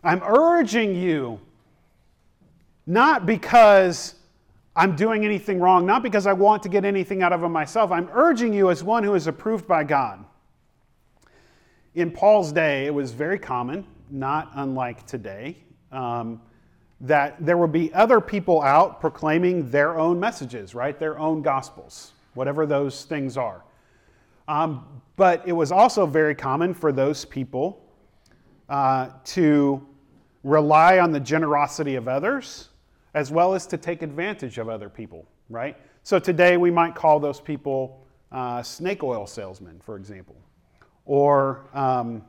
I'm 0.03 0.21
urging 0.23 0.95
you 0.95 1.39
not 2.87 3.25
because 3.25 4.15
I'm 4.75 4.95
doing 4.95 5.25
anything 5.25 5.59
wrong, 5.59 5.85
not 5.85 6.01
because 6.01 6.25
I 6.25 6.33
want 6.33 6.63
to 6.63 6.69
get 6.69 6.85
anything 6.85 7.21
out 7.21 7.33
of 7.33 7.43
it 7.43 7.49
myself. 7.49 7.91
I'm 7.91 8.09
urging 8.13 8.53
you 8.53 8.71
as 8.71 8.83
one 8.83 9.03
who 9.03 9.13
is 9.15 9.27
approved 9.27 9.67
by 9.67 9.83
God. 9.83 10.23
In 11.95 12.11
Paul's 12.11 12.51
day, 12.51 12.85
it 12.85 12.93
was 12.93 13.11
very 13.11 13.37
common, 13.37 13.85
not 14.09 14.51
unlike 14.55 15.05
today, 15.05 15.57
um, 15.91 16.41
that 17.01 17.37
there 17.45 17.57
would 17.57 17.71
be 17.71 17.93
other 17.93 18.19
people 18.19 18.61
out 18.61 18.99
proclaiming 18.99 19.69
their 19.69 19.97
own 19.97 20.19
messages, 20.19 20.73
right? 20.73 20.97
Their 20.99 21.19
own 21.19 21.41
gospels, 21.41 22.13
whatever 22.33 22.65
those 22.65 23.05
things 23.05 23.37
are. 23.37 23.63
Um, 24.47 25.01
but 25.15 25.43
it 25.45 25.51
was 25.51 25.71
also 25.71 26.05
very 26.05 26.35
common 26.35 26.73
for 26.73 26.91
those 26.91 27.25
people 27.25 27.83
uh, 28.69 29.09
to 29.25 29.85
rely 30.43 30.99
on 30.99 31.11
the 31.11 31.19
generosity 31.19 31.95
of 31.95 32.07
others 32.07 32.69
as 33.13 33.31
well 33.31 33.53
as 33.53 33.65
to 33.67 33.77
take 33.77 34.01
advantage 34.01 34.57
of 34.57 34.69
other 34.69 34.89
people, 34.89 35.25
right? 35.49 35.75
So 36.03 36.19
today 36.19 36.55
we 36.57 36.71
might 36.71 36.95
call 36.95 37.19
those 37.19 37.41
people 37.41 38.05
uh, 38.31 38.61
snake 38.61 39.03
oil 39.03 39.25
salesmen, 39.25 39.79
for 39.79 39.97
example. 39.97 40.35
Or 41.05 41.67
um, 41.73 42.23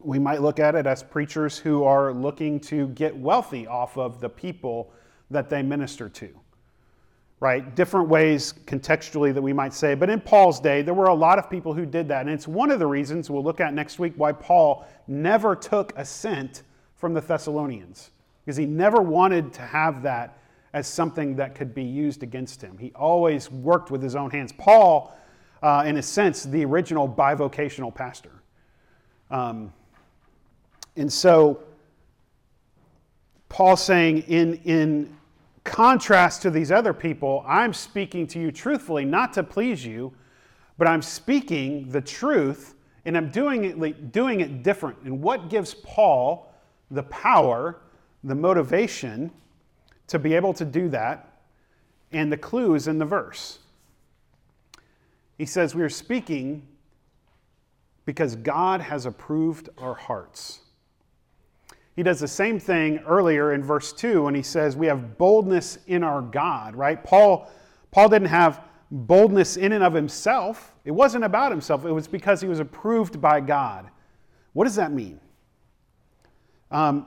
we 0.00 0.18
might 0.18 0.40
look 0.40 0.58
at 0.58 0.74
it 0.74 0.86
as 0.86 1.02
preachers 1.02 1.58
who 1.58 1.84
are 1.84 2.12
looking 2.12 2.60
to 2.60 2.88
get 2.88 3.16
wealthy 3.16 3.66
off 3.66 3.96
of 3.98 4.20
the 4.20 4.28
people 4.28 4.92
that 5.30 5.50
they 5.50 5.62
minister 5.62 6.08
to. 6.08 6.28
Right? 7.40 7.74
Different 7.76 8.08
ways 8.08 8.54
contextually 8.66 9.32
that 9.32 9.42
we 9.42 9.52
might 9.52 9.72
say. 9.72 9.94
But 9.94 10.10
in 10.10 10.20
Paul's 10.20 10.58
day, 10.58 10.82
there 10.82 10.94
were 10.94 11.06
a 11.06 11.14
lot 11.14 11.38
of 11.38 11.48
people 11.48 11.72
who 11.72 11.86
did 11.86 12.08
that. 12.08 12.22
And 12.22 12.30
it's 12.30 12.48
one 12.48 12.70
of 12.70 12.80
the 12.80 12.86
reasons 12.86 13.30
we'll 13.30 13.44
look 13.44 13.60
at 13.60 13.72
next 13.74 14.00
week 14.00 14.14
why 14.16 14.32
Paul 14.32 14.86
never 15.06 15.54
took 15.54 15.92
a 15.96 16.04
cent 16.04 16.62
from 16.96 17.14
the 17.14 17.20
Thessalonians 17.20 18.10
because 18.44 18.56
he 18.56 18.66
never 18.66 19.00
wanted 19.00 19.52
to 19.52 19.62
have 19.62 20.02
that 20.02 20.38
as 20.72 20.86
something 20.86 21.36
that 21.36 21.54
could 21.54 21.74
be 21.74 21.84
used 21.84 22.22
against 22.22 22.60
him. 22.60 22.76
He 22.76 22.92
always 22.94 23.50
worked 23.50 23.90
with 23.90 24.02
his 24.02 24.16
own 24.16 24.30
hands. 24.30 24.52
Paul, 24.52 25.16
uh, 25.62 25.84
in 25.86 25.96
a 25.96 26.02
sense, 26.02 26.42
the 26.42 26.64
original 26.64 27.08
bivocational 27.08 27.94
pastor. 27.94 28.32
Um, 29.30 29.72
and 30.98 31.12
so, 31.12 31.62
Paul 33.48 33.76
saying, 33.76 34.22
in, 34.22 34.54
in 34.64 35.16
contrast 35.62 36.42
to 36.42 36.50
these 36.50 36.72
other 36.72 36.92
people, 36.92 37.44
I'm 37.46 37.72
speaking 37.72 38.26
to 38.28 38.40
you 38.40 38.50
truthfully, 38.50 39.04
not 39.04 39.32
to 39.34 39.44
please 39.44 39.86
you, 39.86 40.12
but 40.76 40.88
I'm 40.88 41.02
speaking 41.02 41.88
the 41.90 42.00
truth 42.00 42.74
and 43.04 43.16
I'm 43.16 43.30
doing 43.30 43.64
it, 43.64 44.12
doing 44.12 44.40
it 44.40 44.64
different. 44.64 44.98
And 45.04 45.22
what 45.22 45.48
gives 45.48 45.72
Paul 45.74 46.52
the 46.90 47.04
power 47.04 47.78
the 48.24 48.34
motivation 48.34 49.30
to 50.08 50.18
be 50.18 50.34
able 50.34 50.52
to 50.54 50.64
do 50.64 50.88
that, 50.88 51.42
and 52.10 52.32
the 52.32 52.36
clue 52.36 52.74
is 52.74 52.88
in 52.88 52.98
the 52.98 53.04
verse. 53.04 53.60
He 55.36 55.46
says, 55.46 55.74
We 55.74 55.82
are 55.82 55.88
speaking 55.88 56.66
because 58.04 58.34
God 58.34 58.80
has 58.80 59.06
approved 59.06 59.68
our 59.78 59.94
hearts. 59.94 60.60
He 61.98 62.04
does 62.04 62.20
the 62.20 62.28
same 62.28 62.60
thing 62.60 63.00
earlier 63.08 63.54
in 63.54 63.64
verse 63.64 63.92
2 63.92 64.22
when 64.22 64.34
he 64.36 64.42
says, 64.42 64.76
We 64.76 64.86
have 64.86 65.18
boldness 65.18 65.78
in 65.88 66.04
our 66.04 66.22
God, 66.22 66.76
right? 66.76 67.02
Paul, 67.02 67.50
Paul 67.90 68.08
didn't 68.08 68.28
have 68.28 68.62
boldness 68.92 69.56
in 69.56 69.72
and 69.72 69.82
of 69.82 69.94
himself. 69.94 70.76
It 70.84 70.92
wasn't 70.92 71.24
about 71.24 71.50
himself, 71.50 71.84
it 71.84 71.90
was 71.90 72.06
because 72.06 72.40
he 72.40 72.46
was 72.46 72.60
approved 72.60 73.20
by 73.20 73.40
God. 73.40 73.88
What 74.52 74.66
does 74.66 74.76
that 74.76 74.92
mean? 74.92 75.18
Um, 76.70 77.04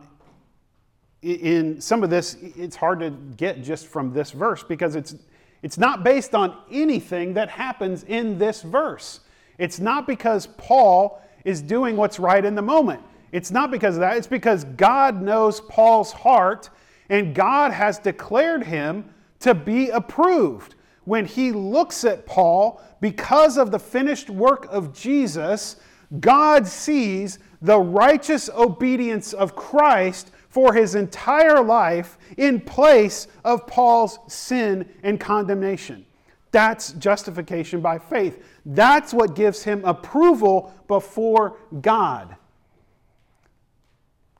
in 1.21 1.79
some 1.79 2.03
of 2.03 2.09
this, 2.09 2.35
it's 2.41 2.75
hard 2.75 2.99
to 2.99 3.11
get 3.11 3.63
just 3.63 3.87
from 3.87 4.11
this 4.11 4.31
verse 4.31 4.61
because 4.61 4.97
it's, 4.97 5.15
it's 5.63 5.77
not 5.77 6.03
based 6.03 6.35
on 6.35 6.57
anything 6.69 7.35
that 7.35 7.47
happens 7.47 8.03
in 8.03 8.37
this 8.37 8.61
verse. 8.61 9.21
It's 9.57 9.79
not 9.79 10.05
because 10.05 10.47
Paul 10.47 11.21
is 11.45 11.61
doing 11.61 11.95
what's 11.95 12.19
right 12.19 12.43
in 12.43 12.55
the 12.55 12.61
moment. 12.61 13.01
It's 13.31 13.51
not 13.51 13.71
because 13.71 13.95
of 13.95 14.01
that. 14.01 14.17
It's 14.17 14.27
because 14.27 14.63
God 14.63 15.21
knows 15.21 15.61
Paul's 15.61 16.11
heart 16.11 16.69
and 17.09 17.35
God 17.35 17.71
has 17.71 17.99
declared 17.99 18.63
him 18.63 19.05
to 19.39 19.53
be 19.53 19.89
approved. 19.89 20.75
when 21.03 21.25
he 21.25 21.51
looks 21.51 22.05
at 22.05 22.27
Paul, 22.27 22.79
because 22.99 23.57
of 23.57 23.71
the 23.71 23.79
finished 23.79 24.29
work 24.29 24.67
of 24.69 24.93
Jesus, 24.93 25.77
God 26.19 26.67
sees 26.67 27.39
the 27.61 27.79
righteous 27.79 28.49
obedience 28.49 29.33
of 29.33 29.55
Christ 29.55 30.31
for 30.49 30.73
his 30.73 30.95
entire 30.95 31.63
life 31.63 32.17
in 32.37 32.59
place 32.59 33.27
of 33.43 33.65
Paul's 33.65 34.19
sin 34.27 34.87
and 35.01 35.19
condemnation. 35.19 36.05
That's 36.51 36.91
justification 36.93 37.81
by 37.81 37.97
faith. 37.97 38.43
That's 38.65 39.13
what 39.13 39.35
gives 39.35 39.63
him 39.63 39.83
approval 39.85 40.73
before 40.87 41.57
God. 41.81 42.35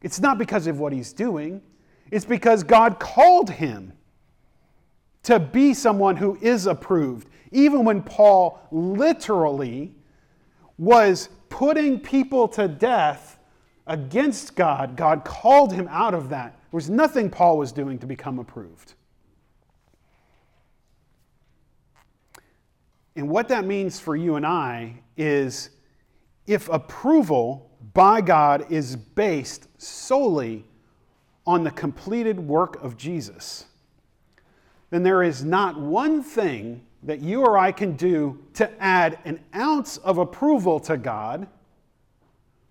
It's 0.02 0.20
not 0.20 0.38
because 0.38 0.68
of 0.68 0.80
what 0.80 0.94
he's 0.94 1.14
doing, 1.14 1.62
it's 2.10 2.26
because 2.26 2.64
God 2.64 3.00
called 3.00 3.50
him 3.50 3.94
to 5.24 5.40
be 5.40 5.74
someone 5.74 6.16
who 6.16 6.38
is 6.42 6.66
approved. 6.66 7.30
Even 7.52 7.86
when 7.86 8.02
Paul 8.02 8.60
literally 8.72 9.94
was 10.78 11.30
putting 11.50 12.00
people 12.00 12.48
to 12.50 12.68
death 12.68 13.38
against 13.88 14.56
God, 14.56 14.96
God 14.96 15.24
called 15.24 15.74
him 15.74 15.88
out 15.90 16.14
of 16.14 16.30
that. 16.30 16.54
There 16.54 16.78
was 16.78 16.90
nothing 16.90 17.30
Paul 17.30 17.58
was 17.58 17.72
doing 17.72 18.00
to 18.00 18.08
become 18.08 18.40
approved. 18.40 18.94
And 23.16 23.30
what 23.30 23.50
that 23.50 23.66
means 23.66 24.00
for 24.00 24.16
you 24.16 24.36
and 24.36 24.46
I 24.46 25.02
is 25.18 25.70
if 26.48 26.70
approval 26.70 27.70
by 27.94 28.22
God 28.22 28.72
is 28.72 28.96
based 28.96 29.68
solely 29.82 30.66
on 31.46 31.64
the 31.64 31.72
completed 31.72 32.40
work 32.40 32.82
of 32.84 32.98
Jesus, 32.98 33.66
then 34.90 35.04
there 35.04 35.24
is 35.24 35.44
not 35.44 35.80
one 35.80 36.22
thing 36.22 36.86
that 37.04 37.20
you 37.20 37.42
or 37.42 37.58
I 37.58 37.72
can 37.72 37.94
do 37.94 38.44
to 38.54 38.70
add 38.82 39.18
an 39.26 39.40
ounce 39.56 39.98
of 39.98 40.18
approval 40.18 40.80
to 40.82 40.98
God 40.98 41.48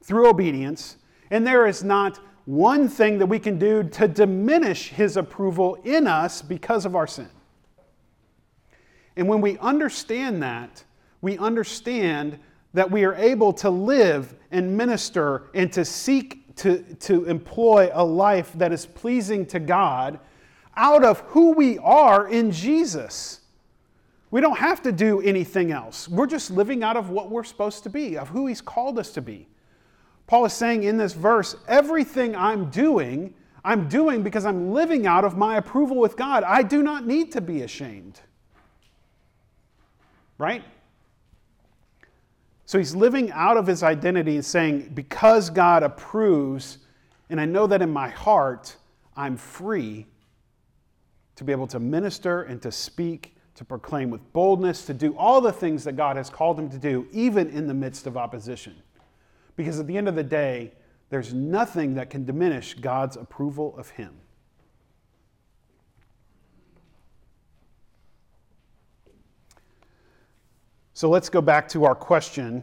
through 0.02 0.28
obedience, 0.28 0.98
and 1.30 1.46
there 1.46 1.66
is 1.66 1.82
not 1.82 2.20
one 2.44 2.88
thing 2.88 3.18
that 3.18 3.26
we 3.26 3.38
can 3.38 3.58
do 3.58 3.82
to 3.82 4.06
diminish 4.06 4.88
His 4.88 5.16
approval 5.16 5.78
in 5.84 6.06
us 6.06 6.42
because 6.42 6.84
of 6.84 6.94
our 6.94 7.06
sin. 7.06 7.28
And 9.16 9.28
when 9.28 9.40
we 9.40 9.58
understand 9.58 10.42
that, 10.42 10.84
we 11.20 11.36
understand 11.38 12.38
that 12.72 12.90
we 12.90 13.04
are 13.04 13.14
able 13.14 13.52
to 13.52 13.68
live 13.68 14.34
and 14.50 14.76
minister 14.76 15.50
and 15.54 15.72
to 15.72 15.84
seek 15.84 16.39
to, 16.60 16.82
to 16.96 17.24
employ 17.24 17.90
a 17.90 18.04
life 18.04 18.52
that 18.52 18.70
is 18.70 18.84
pleasing 18.84 19.46
to 19.46 19.58
God 19.58 20.20
out 20.76 21.02
of 21.02 21.20
who 21.20 21.52
we 21.52 21.78
are 21.78 22.28
in 22.28 22.52
Jesus. 22.52 23.40
We 24.30 24.42
don't 24.42 24.58
have 24.58 24.82
to 24.82 24.92
do 24.92 25.22
anything 25.22 25.72
else. 25.72 26.06
We're 26.06 26.26
just 26.26 26.50
living 26.50 26.82
out 26.82 26.98
of 26.98 27.08
what 27.08 27.30
we're 27.30 27.44
supposed 27.44 27.82
to 27.84 27.90
be, 27.90 28.18
of 28.18 28.28
who 28.28 28.46
He's 28.46 28.60
called 28.60 28.98
us 28.98 29.10
to 29.12 29.22
be. 29.22 29.48
Paul 30.26 30.44
is 30.44 30.52
saying 30.52 30.82
in 30.82 30.98
this 30.98 31.14
verse 31.14 31.56
everything 31.66 32.36
I'm 32.36 32.68
doing, 32.68 33.32
I'm 33.64 33.88
doing 33.88 34.22
because 34.22 34.44
I'm 34.44 34.70
living 34.70 35.06
out 35.06 35.24
of 35.24 35.38
my 35.38 35.56
approval 35.56 35.96
with 35.96 36.14
God. 36.14 36.44
I 36.44 36.62
do 36.62 36.82
not 36.82 37.06
need 37.06 37.32
to 37.32 37.40
be 37.40 37.62
ashamed. 37.62 38.20
Right? 40.36 40.62
So 42.70 42.78
he's 42.78 42.94
living 42.94 43.32
out 43.32 43.56
of 43.56 43.66
his 43.66 43.82
identity 43.82 44.36
and 44.36 44.44
saying, 44.44 44.92
because 44.94 45.50
God 45.50 45.82
approves, 45.82 46.78
and 47.28 47.40
I 47.40 47.44
know 47.44 47.66
that 47.66 47.82
in 47.82 47.90
my 47.90 48.08
heart, 48.08 48.76
I'm 49.16 49.36
free 49.36 50.06
to 51.34 51.42
be 51.42 51.50
able 51.50 51.66
to 51.66 51.80
minister 51.80 52.42
and 52.42 52.62
to 52.62 52.70
speak, 52.70 53.34
to 53.56 53.64
proclaim 53.64 54.08
with 54.08 54.32
boldness, 54.32 54.86
to 54.86 54.94
do 54.94 55.16
all 55.16 55.40
the 55.40 55.50
things 55.50 55.82
that 55.82 55.96
God 55.96 56.14
has 56.16 56.30
called 56.30 56.60
him 56.60 56.70
to 56.70 56.78
do, 56.78 57.08
even 57.10 57.50
in 57.50 57.66
the 57.66 57.74
midst 57.74 58.06
of 58.06 58.16
opposition. 58.16 58.76
Because 59.56 59.80
at 59.80 59.88
the 59.88 59.98
end 59.98 60.06
of 60.06 60.14
the 60.14 60.22
day, 60.22 60.70
there's 61.08 61.34
nothing 61.34 61.94
that 61.94 62.08
can 62.08 62.24
diminish 62.24 62.74
God's 62.74 63.16
approval 63.16 63.74
of 63.78 63.90
him. 63.90 64.12
So 71.00 71.08
let's 71.08 71.30
go 71.30 71.40
back 71.40 71.66
to 71.70 71.86
our 71.86 71.94
question 71.94 72.62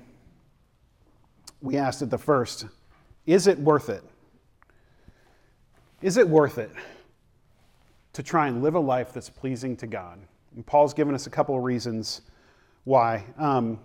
we 1.59 1.75
asked 1.75 2.03
at 2.03 2.11
the 2.11 2.19
first 2.19 2.67
Is 3.25 3.47
it 3.47 3.57
worth 3.57 3.89
it? 3.89 4.03
Is 6.03 6.17
it 6.17 6.29
worth 6.29 6.59
it? 6.59 6.69
to 8.13 8.21
try 8.21 8.47
and 8.47 8.61
live 8.61 8.75
a 8.75 8.79
life 8.79 9.11
that's 9.11 9.31
pleasing 9.31 9.75
to 9.77 9.87
God. 9.87 10.19
And 10.55 10.63
Paul's 10.63 10.93
given 10.93 11.15
us 11.15 11.25
a 11.25 11.31
couple 11.31 11.57
of 11.57 11.63
reasons 11.63 12.21
why. 12.83 13.25
Um, 13.39 13.79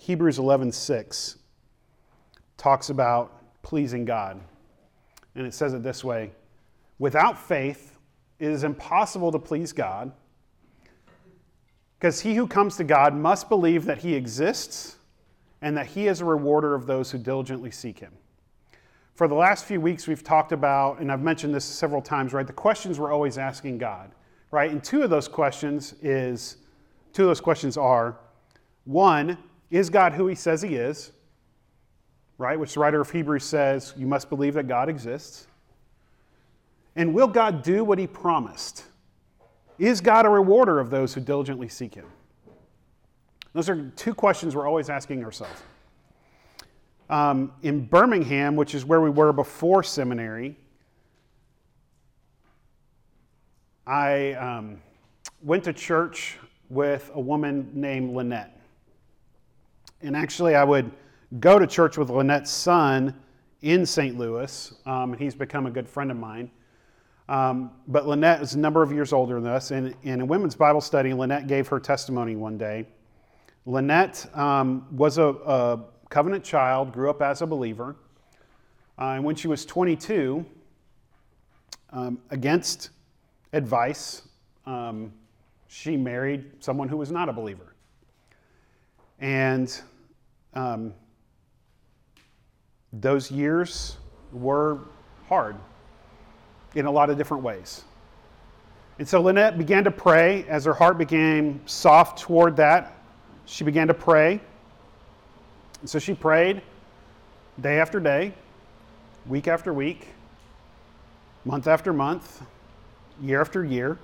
Hebrews 0.00 0.40
11:6 0.40 1.36
talks 2.56 2.90
about 2.90 3.62
pleasing 3.62 4.04
God. 4.04 4.40
And 5.36 5.46
it 5.46 5.54
says 5.54 5.72
it 5.72 5.84
this 5.84 6.02
way, 6.02 6.32
without 6.98 7.38
faith 7.38 7.96
it 8.40 8.50
is 8.50 8.64
impossible 8.64 9.30
to 9.30 9.38
please 9.38 9.72
God. 9.72 10.10
Because 12.00 12.20
he 12.22 12.34
who 12.34 12.48
comes 12.48 12.76
to 12.78 12.84
God 12.84 13.14
must 13.14 13.48
believe 13.48 13.84
that 13.84 13.98
he 13.98 14.14
exists 14.14 14.96
and 15.62 15.76
that 15.76 15.86
he 15.86 16.08
is 16.08 16.20
a 16.20 16.24
rewarder 16.24 16.74
of 16.74 16.86
those 16.86 17.12
who 17.12 17.18
diligently 17.18 17.70
seek 17.70 18.00
him 18.00 18.14
for 19.20 19.28
the 19.28 19.34
last 19.34 19.66
few 19.66 19.82
weeks, 19.82 20.08
we've 20.08 20.24
talked 20.24 20.50
about, 20.50 20.98
and 20.98 21.12
I've 21.12 21.20
mentioned 21.20 21.54
this 21.54 21.66
several 21.66 22.00
times, 22.00 22.32
right? 22.32 22.46
The 22.46 22.54
questions 22.54 22.98
we're 22.98 23.12
always 23.12 23.36
asking 23.36 23.76
God, 23.76 24.12
right? 24.50 24.70
And 24.70 24.82
two 24.82 25.02
of 25.02 25.10
those 25.10 25.28
questions 25.28 25.94
is, 26.00 26.56
two 27.12 27.24
of 27.24 27.28
those 27.28 27.40
questions 27.42 27.76
are, 27.76 28.16
one, 28.84 29.36
is 29.70 29.90
God 29.90 30.14
who 30.14 30.26
he 30.26 30.34
says 30.34 30.62
he 30.62 30.76
is? 30.76 31.12
Right? 32.38 32.58
Which 32.58 32.72
the 32.72 32.80
writer 32.80 33.02
of 33.02 33.10
Hebrews 33.10 33.44
says, 33.44 33.92
you 33.94 34.06
must 34.06 34.30
believe 34.30 34.54
that 34.54 34.66
God 34.66 34.88
exists. 34.88 35.46
And 36.96 37.12
will 37.12 37.28
God 37.28 37.62
do 37.62 37.84
what 37.84 37.98
he 37.98 38.06
promised? 38.06 38.84
Is 39.80 40.00
God 40.00 40.26
a 40.26 40.28
rewarder 40.28 40.78
of 40.78 40.90
those 40.90 41.14
who 41.14 41.20
diligently 41.20 41.68
seek 41.68 41.94
him? 41.94 42.06
Those 43.52 43.68
are 43.68 43.90
two 43.96 44.14
questions 44.14 44.54
we're 44.54 44.68
always 44.68 44.88
asking 44.88 45.24
ourselves 45.24 45.60
um, 47.10 47.52
in 47.62 47.84
Birmingham, 47.84 48.56
which 48.56 48.74
is 48.74 48.84
where 48.84 49.00
we 49.00 49.10
were 49.10 49.32
before 49.32 49.82
seminary, 49.82 50.56
I 53.86 54.34
um, 54.34 54.80
went 55.42 55.64
to 55.64 55.72
church 55.72 56.38
with 56.68 57.10
a 57.14 57.20
woman 57.20 57.68
named 57.74 58.14
Lynette. 58.14 58.56
And 60.02 60.16
actually, 60.16 60.54
I 60.54 60.62
would 60.62 60.90
go 61.40 61.58
to 61.58 61.66
church 61.66 61.98
with 61.98 62.10
Lynette's 62.10 62.50
son 62.50 63.14
in 63.62 63.84
St. 63.84 64.16
Louis, 64.16 64.72
um, 64.86 65.12
and 65.12 65.20
he's 65.20 65.34
become 65.34 65.66
a 65.66 65.70
good 65.70 65.88
friend 65.88 66.12
of 66.12 66.16
mine. 66.16 66.50
Um, 67.30 67.70
but 67.86 68.08
Lynette 68.08 68.42
is 68.42 68.54
a 68.54 68.58
number 68.58 68.82
of 68.82 68.90
years 68.90 69.12
older 69.12 69.40
than 69.40 69.52
us, 69.52 69.70
and 69.70 69.94
in 70.02 70.20
a 70.20 70.26
women's 70.26 70.56
Bible 70.56 70.80
study, 70.80 71.14
Lynette 71.14 71.46
gave 71.46 71.68
her 71.68 71.78
testimony 71.78 72.34
one 72.34 72.58
day. 72.58 72.88
Lynette 73.66 74.26
um, 74.36 74.84
was 74.90 75.16
a, 75.16 75.28
a 75.28 75.80
covenant 76.08 76.42
child, 76.42 76.92
grew 76.92 77.08
up 77.08 77.22
as 77.22 77.40
a 77.40 77.46
believer. 77.46 77.94
Uh, 78.98 79.12
and 79.12 79.24
when 79.24 79.36
she 79.36 79.46
was 79.46 79.64
22, 79.64 80.44
um, 81.92 82.18
against 82.30 82.90
advice, 83.52 84.22
um, 84.66 85.12
she 85.68 85.96
married 85.96 86.50
someone 86.58 86.88
who 86.88 86.96
was 86.96 87.12
not 87.12 87.28
a 87.28 87.32
believer. 87.32 87.76
And 89.20 89.80
um, 90.54 90.92
those 92.92 93.30
years 93.30 93.98
were 94.32 94.80
hard 95.28 95.54
in 96.74 96.86
a 96.86 96.90
lot 96.90 97.10
of 97.10 97.18
different 97.18 97.42
ways. 97.42 97.84
And 98.98 99.08
so 99.08 99.20
Lynette 99.22 99.56
began 99.56 99.84
to 99.84 99.90
pray 99.90 100.44
as 100.46 100.64
her 100.64 100.74
heart 100.74 100.98
became 100.98 101.60
soft 101.66 102.18
toward 102.18 102.56
that. 102.56 102.92
She 103.46 103.64
began 103.64 103.88
to 103.88 103.94
pray. 103.94 104.40
And 105.80 105.88
so 105.88 105.98
she 105.98 106.14
prayed 106.14 106.60
day 107.60 107.80
after 107.80 107.98
day, 107.98 108.34
week 109.26 109.48
after 109.48 109.72
week, 109.72 110.08
month 111.44 111.66
after 111.66 111.92
month, 111.92 112.42
year 113.22 113.40
after 113.40 113.64
year. 113.64 113.98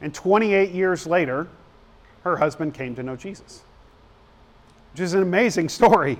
And 0.00 0.14
28 0.14 0.70
years 0.70 1.06
later, 1.06 1.46
her 2.24 2.36
husband 2.36 2.74
came 2.74 2.94
to 2.94 3.02
know 3.02 3.16
Jesus, 3.16 3.62
which 4.92 5.00
is 5.00 5.14
an 5.14 5.22
amazing 5.22 5.68
story. 5.80 6.18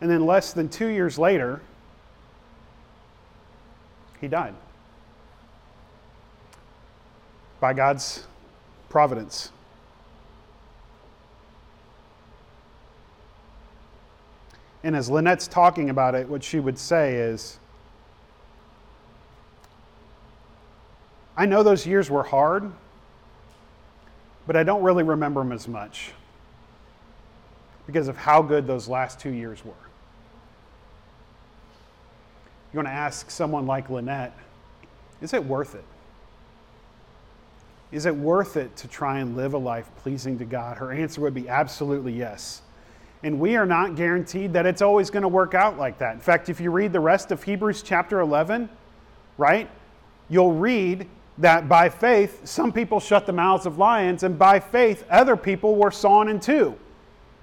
And 0.00 0.10
then 0.10 0.24
less 0.24 0.52
than 0.52 0.68
two 0.68 0.88
years 0.88 1.18
later, 1.18 1.60
he 4.20 4.28
died 4.28 4.54
by 7.60 7.74
God's 7.74 8.26
providence. 8.88 9.52
And 14.82 14.96
as 14.96 15.10
Lynette's 15.10 15.46
talking 15.46 15.90
about 15.90 16.14
it, 16.14 16.28
what 16.28 16.42
she 16.42 16.58
would 16.58 16.78
say 16.78 17.16
is, 17.16 17.58
I 21.36 21.44
know 21.44 21.62
those 21.62 21.86
years 21.86 22.10
were 22.10 22.22
hard, 22.22 22.70
but 24.46 24.56
I 24.56 24.62
don't 24.62 24.82
really 24.82 25.02
remember 25.02 25.42
them 25.42 25.52
as 25.52 25.68
much 25.68 26.12
because 27.86 28.08
of 28.08 28.16
how 28.16 28.40
good 28.40 28.66
those 28.66 28.88
last 28.88 29.20
two 29.20 29.30
years 29.30 29.64
were. 29.64 29.89
You 32.72 32.78
want 32.78 32.88
to 32.88 32.92
ask 32.92 33.30
someone 33.30 33.66
like 33.66 33.90
Lynette, 33.90 34.36
is 35.20 35.34
it 35.34 35.44
worth 35.44 35.74
it? 35.74 35.84
Is 37.92 38.06
it 38.06 38.14
worth 38.14 38.56
it 38.56 38.76
to 38.76 38.88
try 38.88 39.18
and 39.18 39.36
live 39.36 39.54
a 39.54 39.58
life 39.58 39.90
pleasing 39.96 40.38
to 40.38 40.44
God? 40.44 40.76
Her 40.76 40.92
answer 40.92 41.20
would 41.20 41.34
be 41.34 41.48
absolutely 41.48 42.12
yes. 42.12 42.62
And 43.22 43.40
we 43.40 43.56
are 43.56 43.66
not 43.66 43.96
guaranteed 43.96 44.52
that 44.52 44.64
it's 44.64 44.80
always 44.80 45.10
going 45.10 45.22
to 45.22 45.28
work 45.28 45.54
out 45.54 45.76
like 45.76 45.98
that. 45.98 46.14
In 46.14 46.20
fact, 46.20 46.48
if 46.48 46.60
you 46.60 46.70
read 46.70 46.92
the 46.92 47.00
rest 47.00 47.32
of 47.32 47.42
Hebrews 47.42 47.82
chapter 47.82 48.20
11, 48.20 48.68
right, 49.36 49.68
you'll 50.28 50.52
read 50.52 51.08
that 51.38 51.68
by 51.68 51.88
faith, 51.88 52.46
some 52.46 52.72
people 52.72 53.00
shut 53.00 53.26
the 53.26 53.32
mouths 53.32 53.66
of 53.66 53.78
lions, 53.78 54.22
and 54.22 54.38
by 54.38 54.60
faith, 54.60 55.04
other 55.10 55.36
people 55.36 55.74
were 55.74 55.90
sawn 55.90 56.28
in 56.28 56.38
two. 56.38 56.76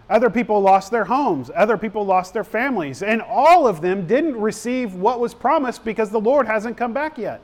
Other 0.10 0.30
people 0.30 0.62
lost 0.62 0.90
their 0.90 1.04
homes. 1.04 1.52
Other 1.54 1.78
people 1.78 2.06
lost 2.06 2.34
their 2.34 2.44
families. 2.44 3.04
And 3.04 3.22
all 3.22 3.68
of 3.68 3.82
them 3.82 4.08
didn't 4.08 4.40
receive 4.40 4.94
what 4.94 5.20
was 5.20 5.34
promised 5.34 5.84
because 5.84 6.10
the 6.10 6.20
Lord 6.20 6.48
hasn't 6.48 6.78
come 6.78 6.94
back 6.94 7.18
yet. 7.18 7.42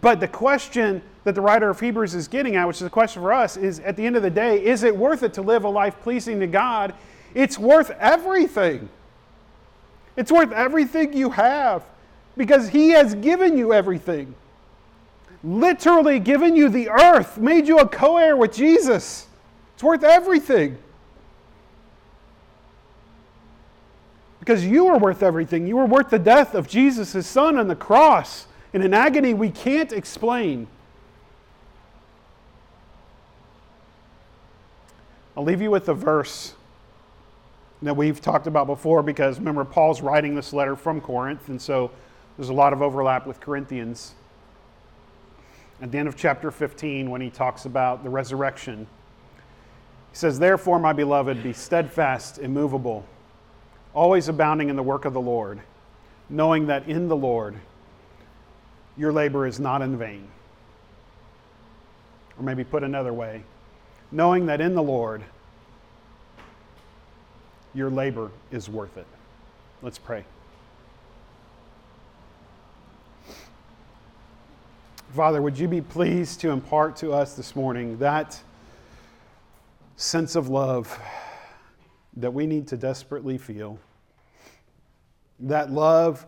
But 0.00 0.20
the 0.20 0.28
question 0.28 1.02
that 1.22 1.34
the 1.34 1.40
writer 1.40 1.70
of 1.70 1.80
Hebrews 1.80 2.14
is 2.14 2.28
getting 2.28 2.56
at, 2.56 2.66
which 2.66 2.76
is 2.76 2.82
a 2.82 2.90
question 2.90 3.22
for 3.22 3.32
us, 3.32 3.56
is 3.56 3.80
at 3.80 3.96
the 3.96 4.04
end 4.04 4.16
of 4.16 4.22
the 4.22 4.28
day, 4.28 4.62
is 4.62 4.82
it 4.82 4.94
worth 4.94 5.22
it 5.22 5.32
to 5.34 5.42
live 5.42 5.64
a 5.64 5.68
life 5.68 5.98
pleasing 6.02 6.40
to 6.40 6.46
God? 6.46 6.92
It's 7.32 7.58
worth 7.58 7.90
everything. 7.92 8.90
It's 10.16 10.30
worth 10.30 10.52
everything 10.52 11.14
you 11.14 11.30
have 11.30 11.84
because 12.36 12.68
He 12.68 12.90
has 12.90 13.14
given 13.14 13.56
you 13.56 13.72
everything 13.72 14.34
literally 15.44 16.18
given 16.18 16.56
you 16.56 16.68
the 16.68 16.88
earth, 16.88 17.38
made 17.38 17.68
you 17.68 17.78
a 17.78 17.86
co 17.86 18.16
heir 18.16 18.36
with 18.36 18.52
Jesus. 18.52 19.26
It's 19.74 19.82
worth 19.82 20.02
everything. 20.02 20.78
Because 24.40 24.64
you 24.64 24.86
are 24.88 24.98
worth 24.98 25.22
everything. 25.22 25.66
You 25.66 25.78
are 25.78 25.86
worth 25.86 26.10
the 26.10 26.18
death 26.18 26.54
of 26.54 26.68
Jesus, 26.68 27.26
son, 27.26 27.58
on 27.58 27.68
the 27.68 27.76
cross 27.76 28.46
in 28.72 28.82
an 28.82 28.92
agony 28.92 29.34
we 29.34 29.50
can't 29.50 29.92
explain. 29.92 30.66
I'll 35.36 35.44
leave 35.44 35.60
you 35.60 35.70
with 35.70 35.88
a 35.88 35.94
verse 35.94 36.54
that 37.82 37.96
we've 37.96 38.20
talked 38.20 38.46
about 38.46 38.66
before 38.66 39.02
because 39.02 39.38
remember, 39.38 39.64
Paul's 39.64 40.00
writing 40.00 40.34
this 40.34 40.52
letter 40.52 40.76
from 40.76 41.00
Corinth, 41.00 41.48
and 41.48 41.60
so 41.60 41.90
there's 42.36 42.48
a 42.48 42.54
lot 42.54 42.72
of 42.72 42.82
overlap 42.82 43.26
with 43.26 43.40
Corinthians 43.40 44.14
at 45.80 45.90
the 45.90 45.98
end 45.98 46.08
of 46.08 46.16
chapter 46.16 46.50
15 46.50 47.10
when 47.10 47.20
he 47.20 47.30
talks 47.30 47.64
about 47.64 48.04
the 48.04 48.10
resurrection. 48.10 48.86
He 50.10 50.16
says, 50.16 50.38
Therefore, 50.38 50.78
my 50.78 50.92
beloved, 50.92 51.42
be 51.42 51.52
steadfast, 51.52 52.38
immovable, 52.38 53.04
always 53.92 54.28
abounding 54.28 54.68
in 54.68 54.76
the 54.76 54.82
work 54.82 55.04
of 55.04 55.12
the 55.12 55.20
Lord, 55.20 55.60
knowing 56.28 56.66
that 56.68 56.88
in 56.88 57.08
the 57.08 57.16
Lord 57.16 57.56
your 58.96 59.12
labor 59.12 59.46
is 59.46 59.58
not 59.58 59.82
in 59.82 59.98
vain. 59.98 60.28
Or 62.38 62.44
maybe 62.44 62.64
put 62.64 62.82
another 62.82 63.12
way, 63.12 63.42
knowing 64.10 64.46
that 64.46 64.60
in 64.60 64.74
the 64.74 64.82
Lord 64.82 65.22
your 67.74 67.90
labor 67.90 68.30
is 68.50 68.68
worth 68.68 68.96
it. 68.96 69.06
Let's 69.82 69.98
pray. 69.98 70.24
Father, 75.14 75.40
would 75.40 75.56
you 75.56 75.68
be 75.68 75.80
pleased 75.80 76.40
to 76.40 76.50
impart 76.50 76.96
to 76.96 77.12
us 77.12 77.34
this 77.34 77.54
morning 77.54 77.98
that 77.98 78.42
sense 79.94 80.34
of 80.34 80.48
love 80.48 80.98
that 82.16 82.34
we 82.34 82.48
need 82.48 82.66
to 82.66 82.76
desperately 82.76 83.38
feel? 83.38 83.78
That 85.38 85.70
love 85.70 86.26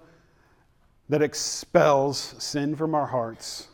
that 1.09 1.21
expels 1.21 2.37
sin 2.39 2.77
from 2.77 2.95
our 2.95 3.07
hearts, 3.07 3.67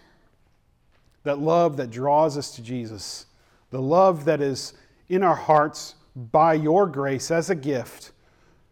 that 1.25 1.38
love 1.38 1.77
that 1.77 1.90
draws 1.90 2.38
us 2.38 2.57
to 2.57 2.62
Jesus, 2.62 3.27
the 3.68 3.83
love 3.83 4.25
that 4.25 4.40
is 4.40 4.72
in 5.11 5.22
our 5.22 5.37
hearts 5.37 5.94
by 6.16 6.55
your 6.55 6.87
grace 6.87 7.31
as 7.31 7.51
a 7.51 7.55
gift 7.55 8.12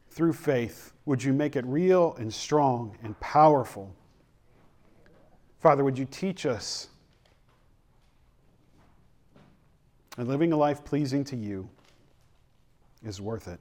through 0.08 0.32
faith. 0.32 0.94
Would 1.04 1.22
you 1.22 1.34
make 1.34 1.54
it 1.54 1.66
real 1.66 2.14
and 2.18 2.32
strong 2.32 2.96
and 3.02 3.20
powerful? 3.20 3.94
Father, 5.60 5.84
would 5.84 5.98
you 5.98 6.06
teach 6.06 6.46
us 6.46 6.88
that 10.16 10.26
living 10.26 10.52
a 10.52 10.56
life 10.56 10.82
pleasing 10.84 11.22
to 11.24 11.36
you 11.36 11.68
is 13.04 13.20
worth 13.20 13.46
it? 13.46 13.60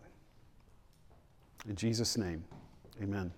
In 1.68 1.76
Jesus' 1.76 2.18
name, 2.18 2.44
amen. 3.04 3.32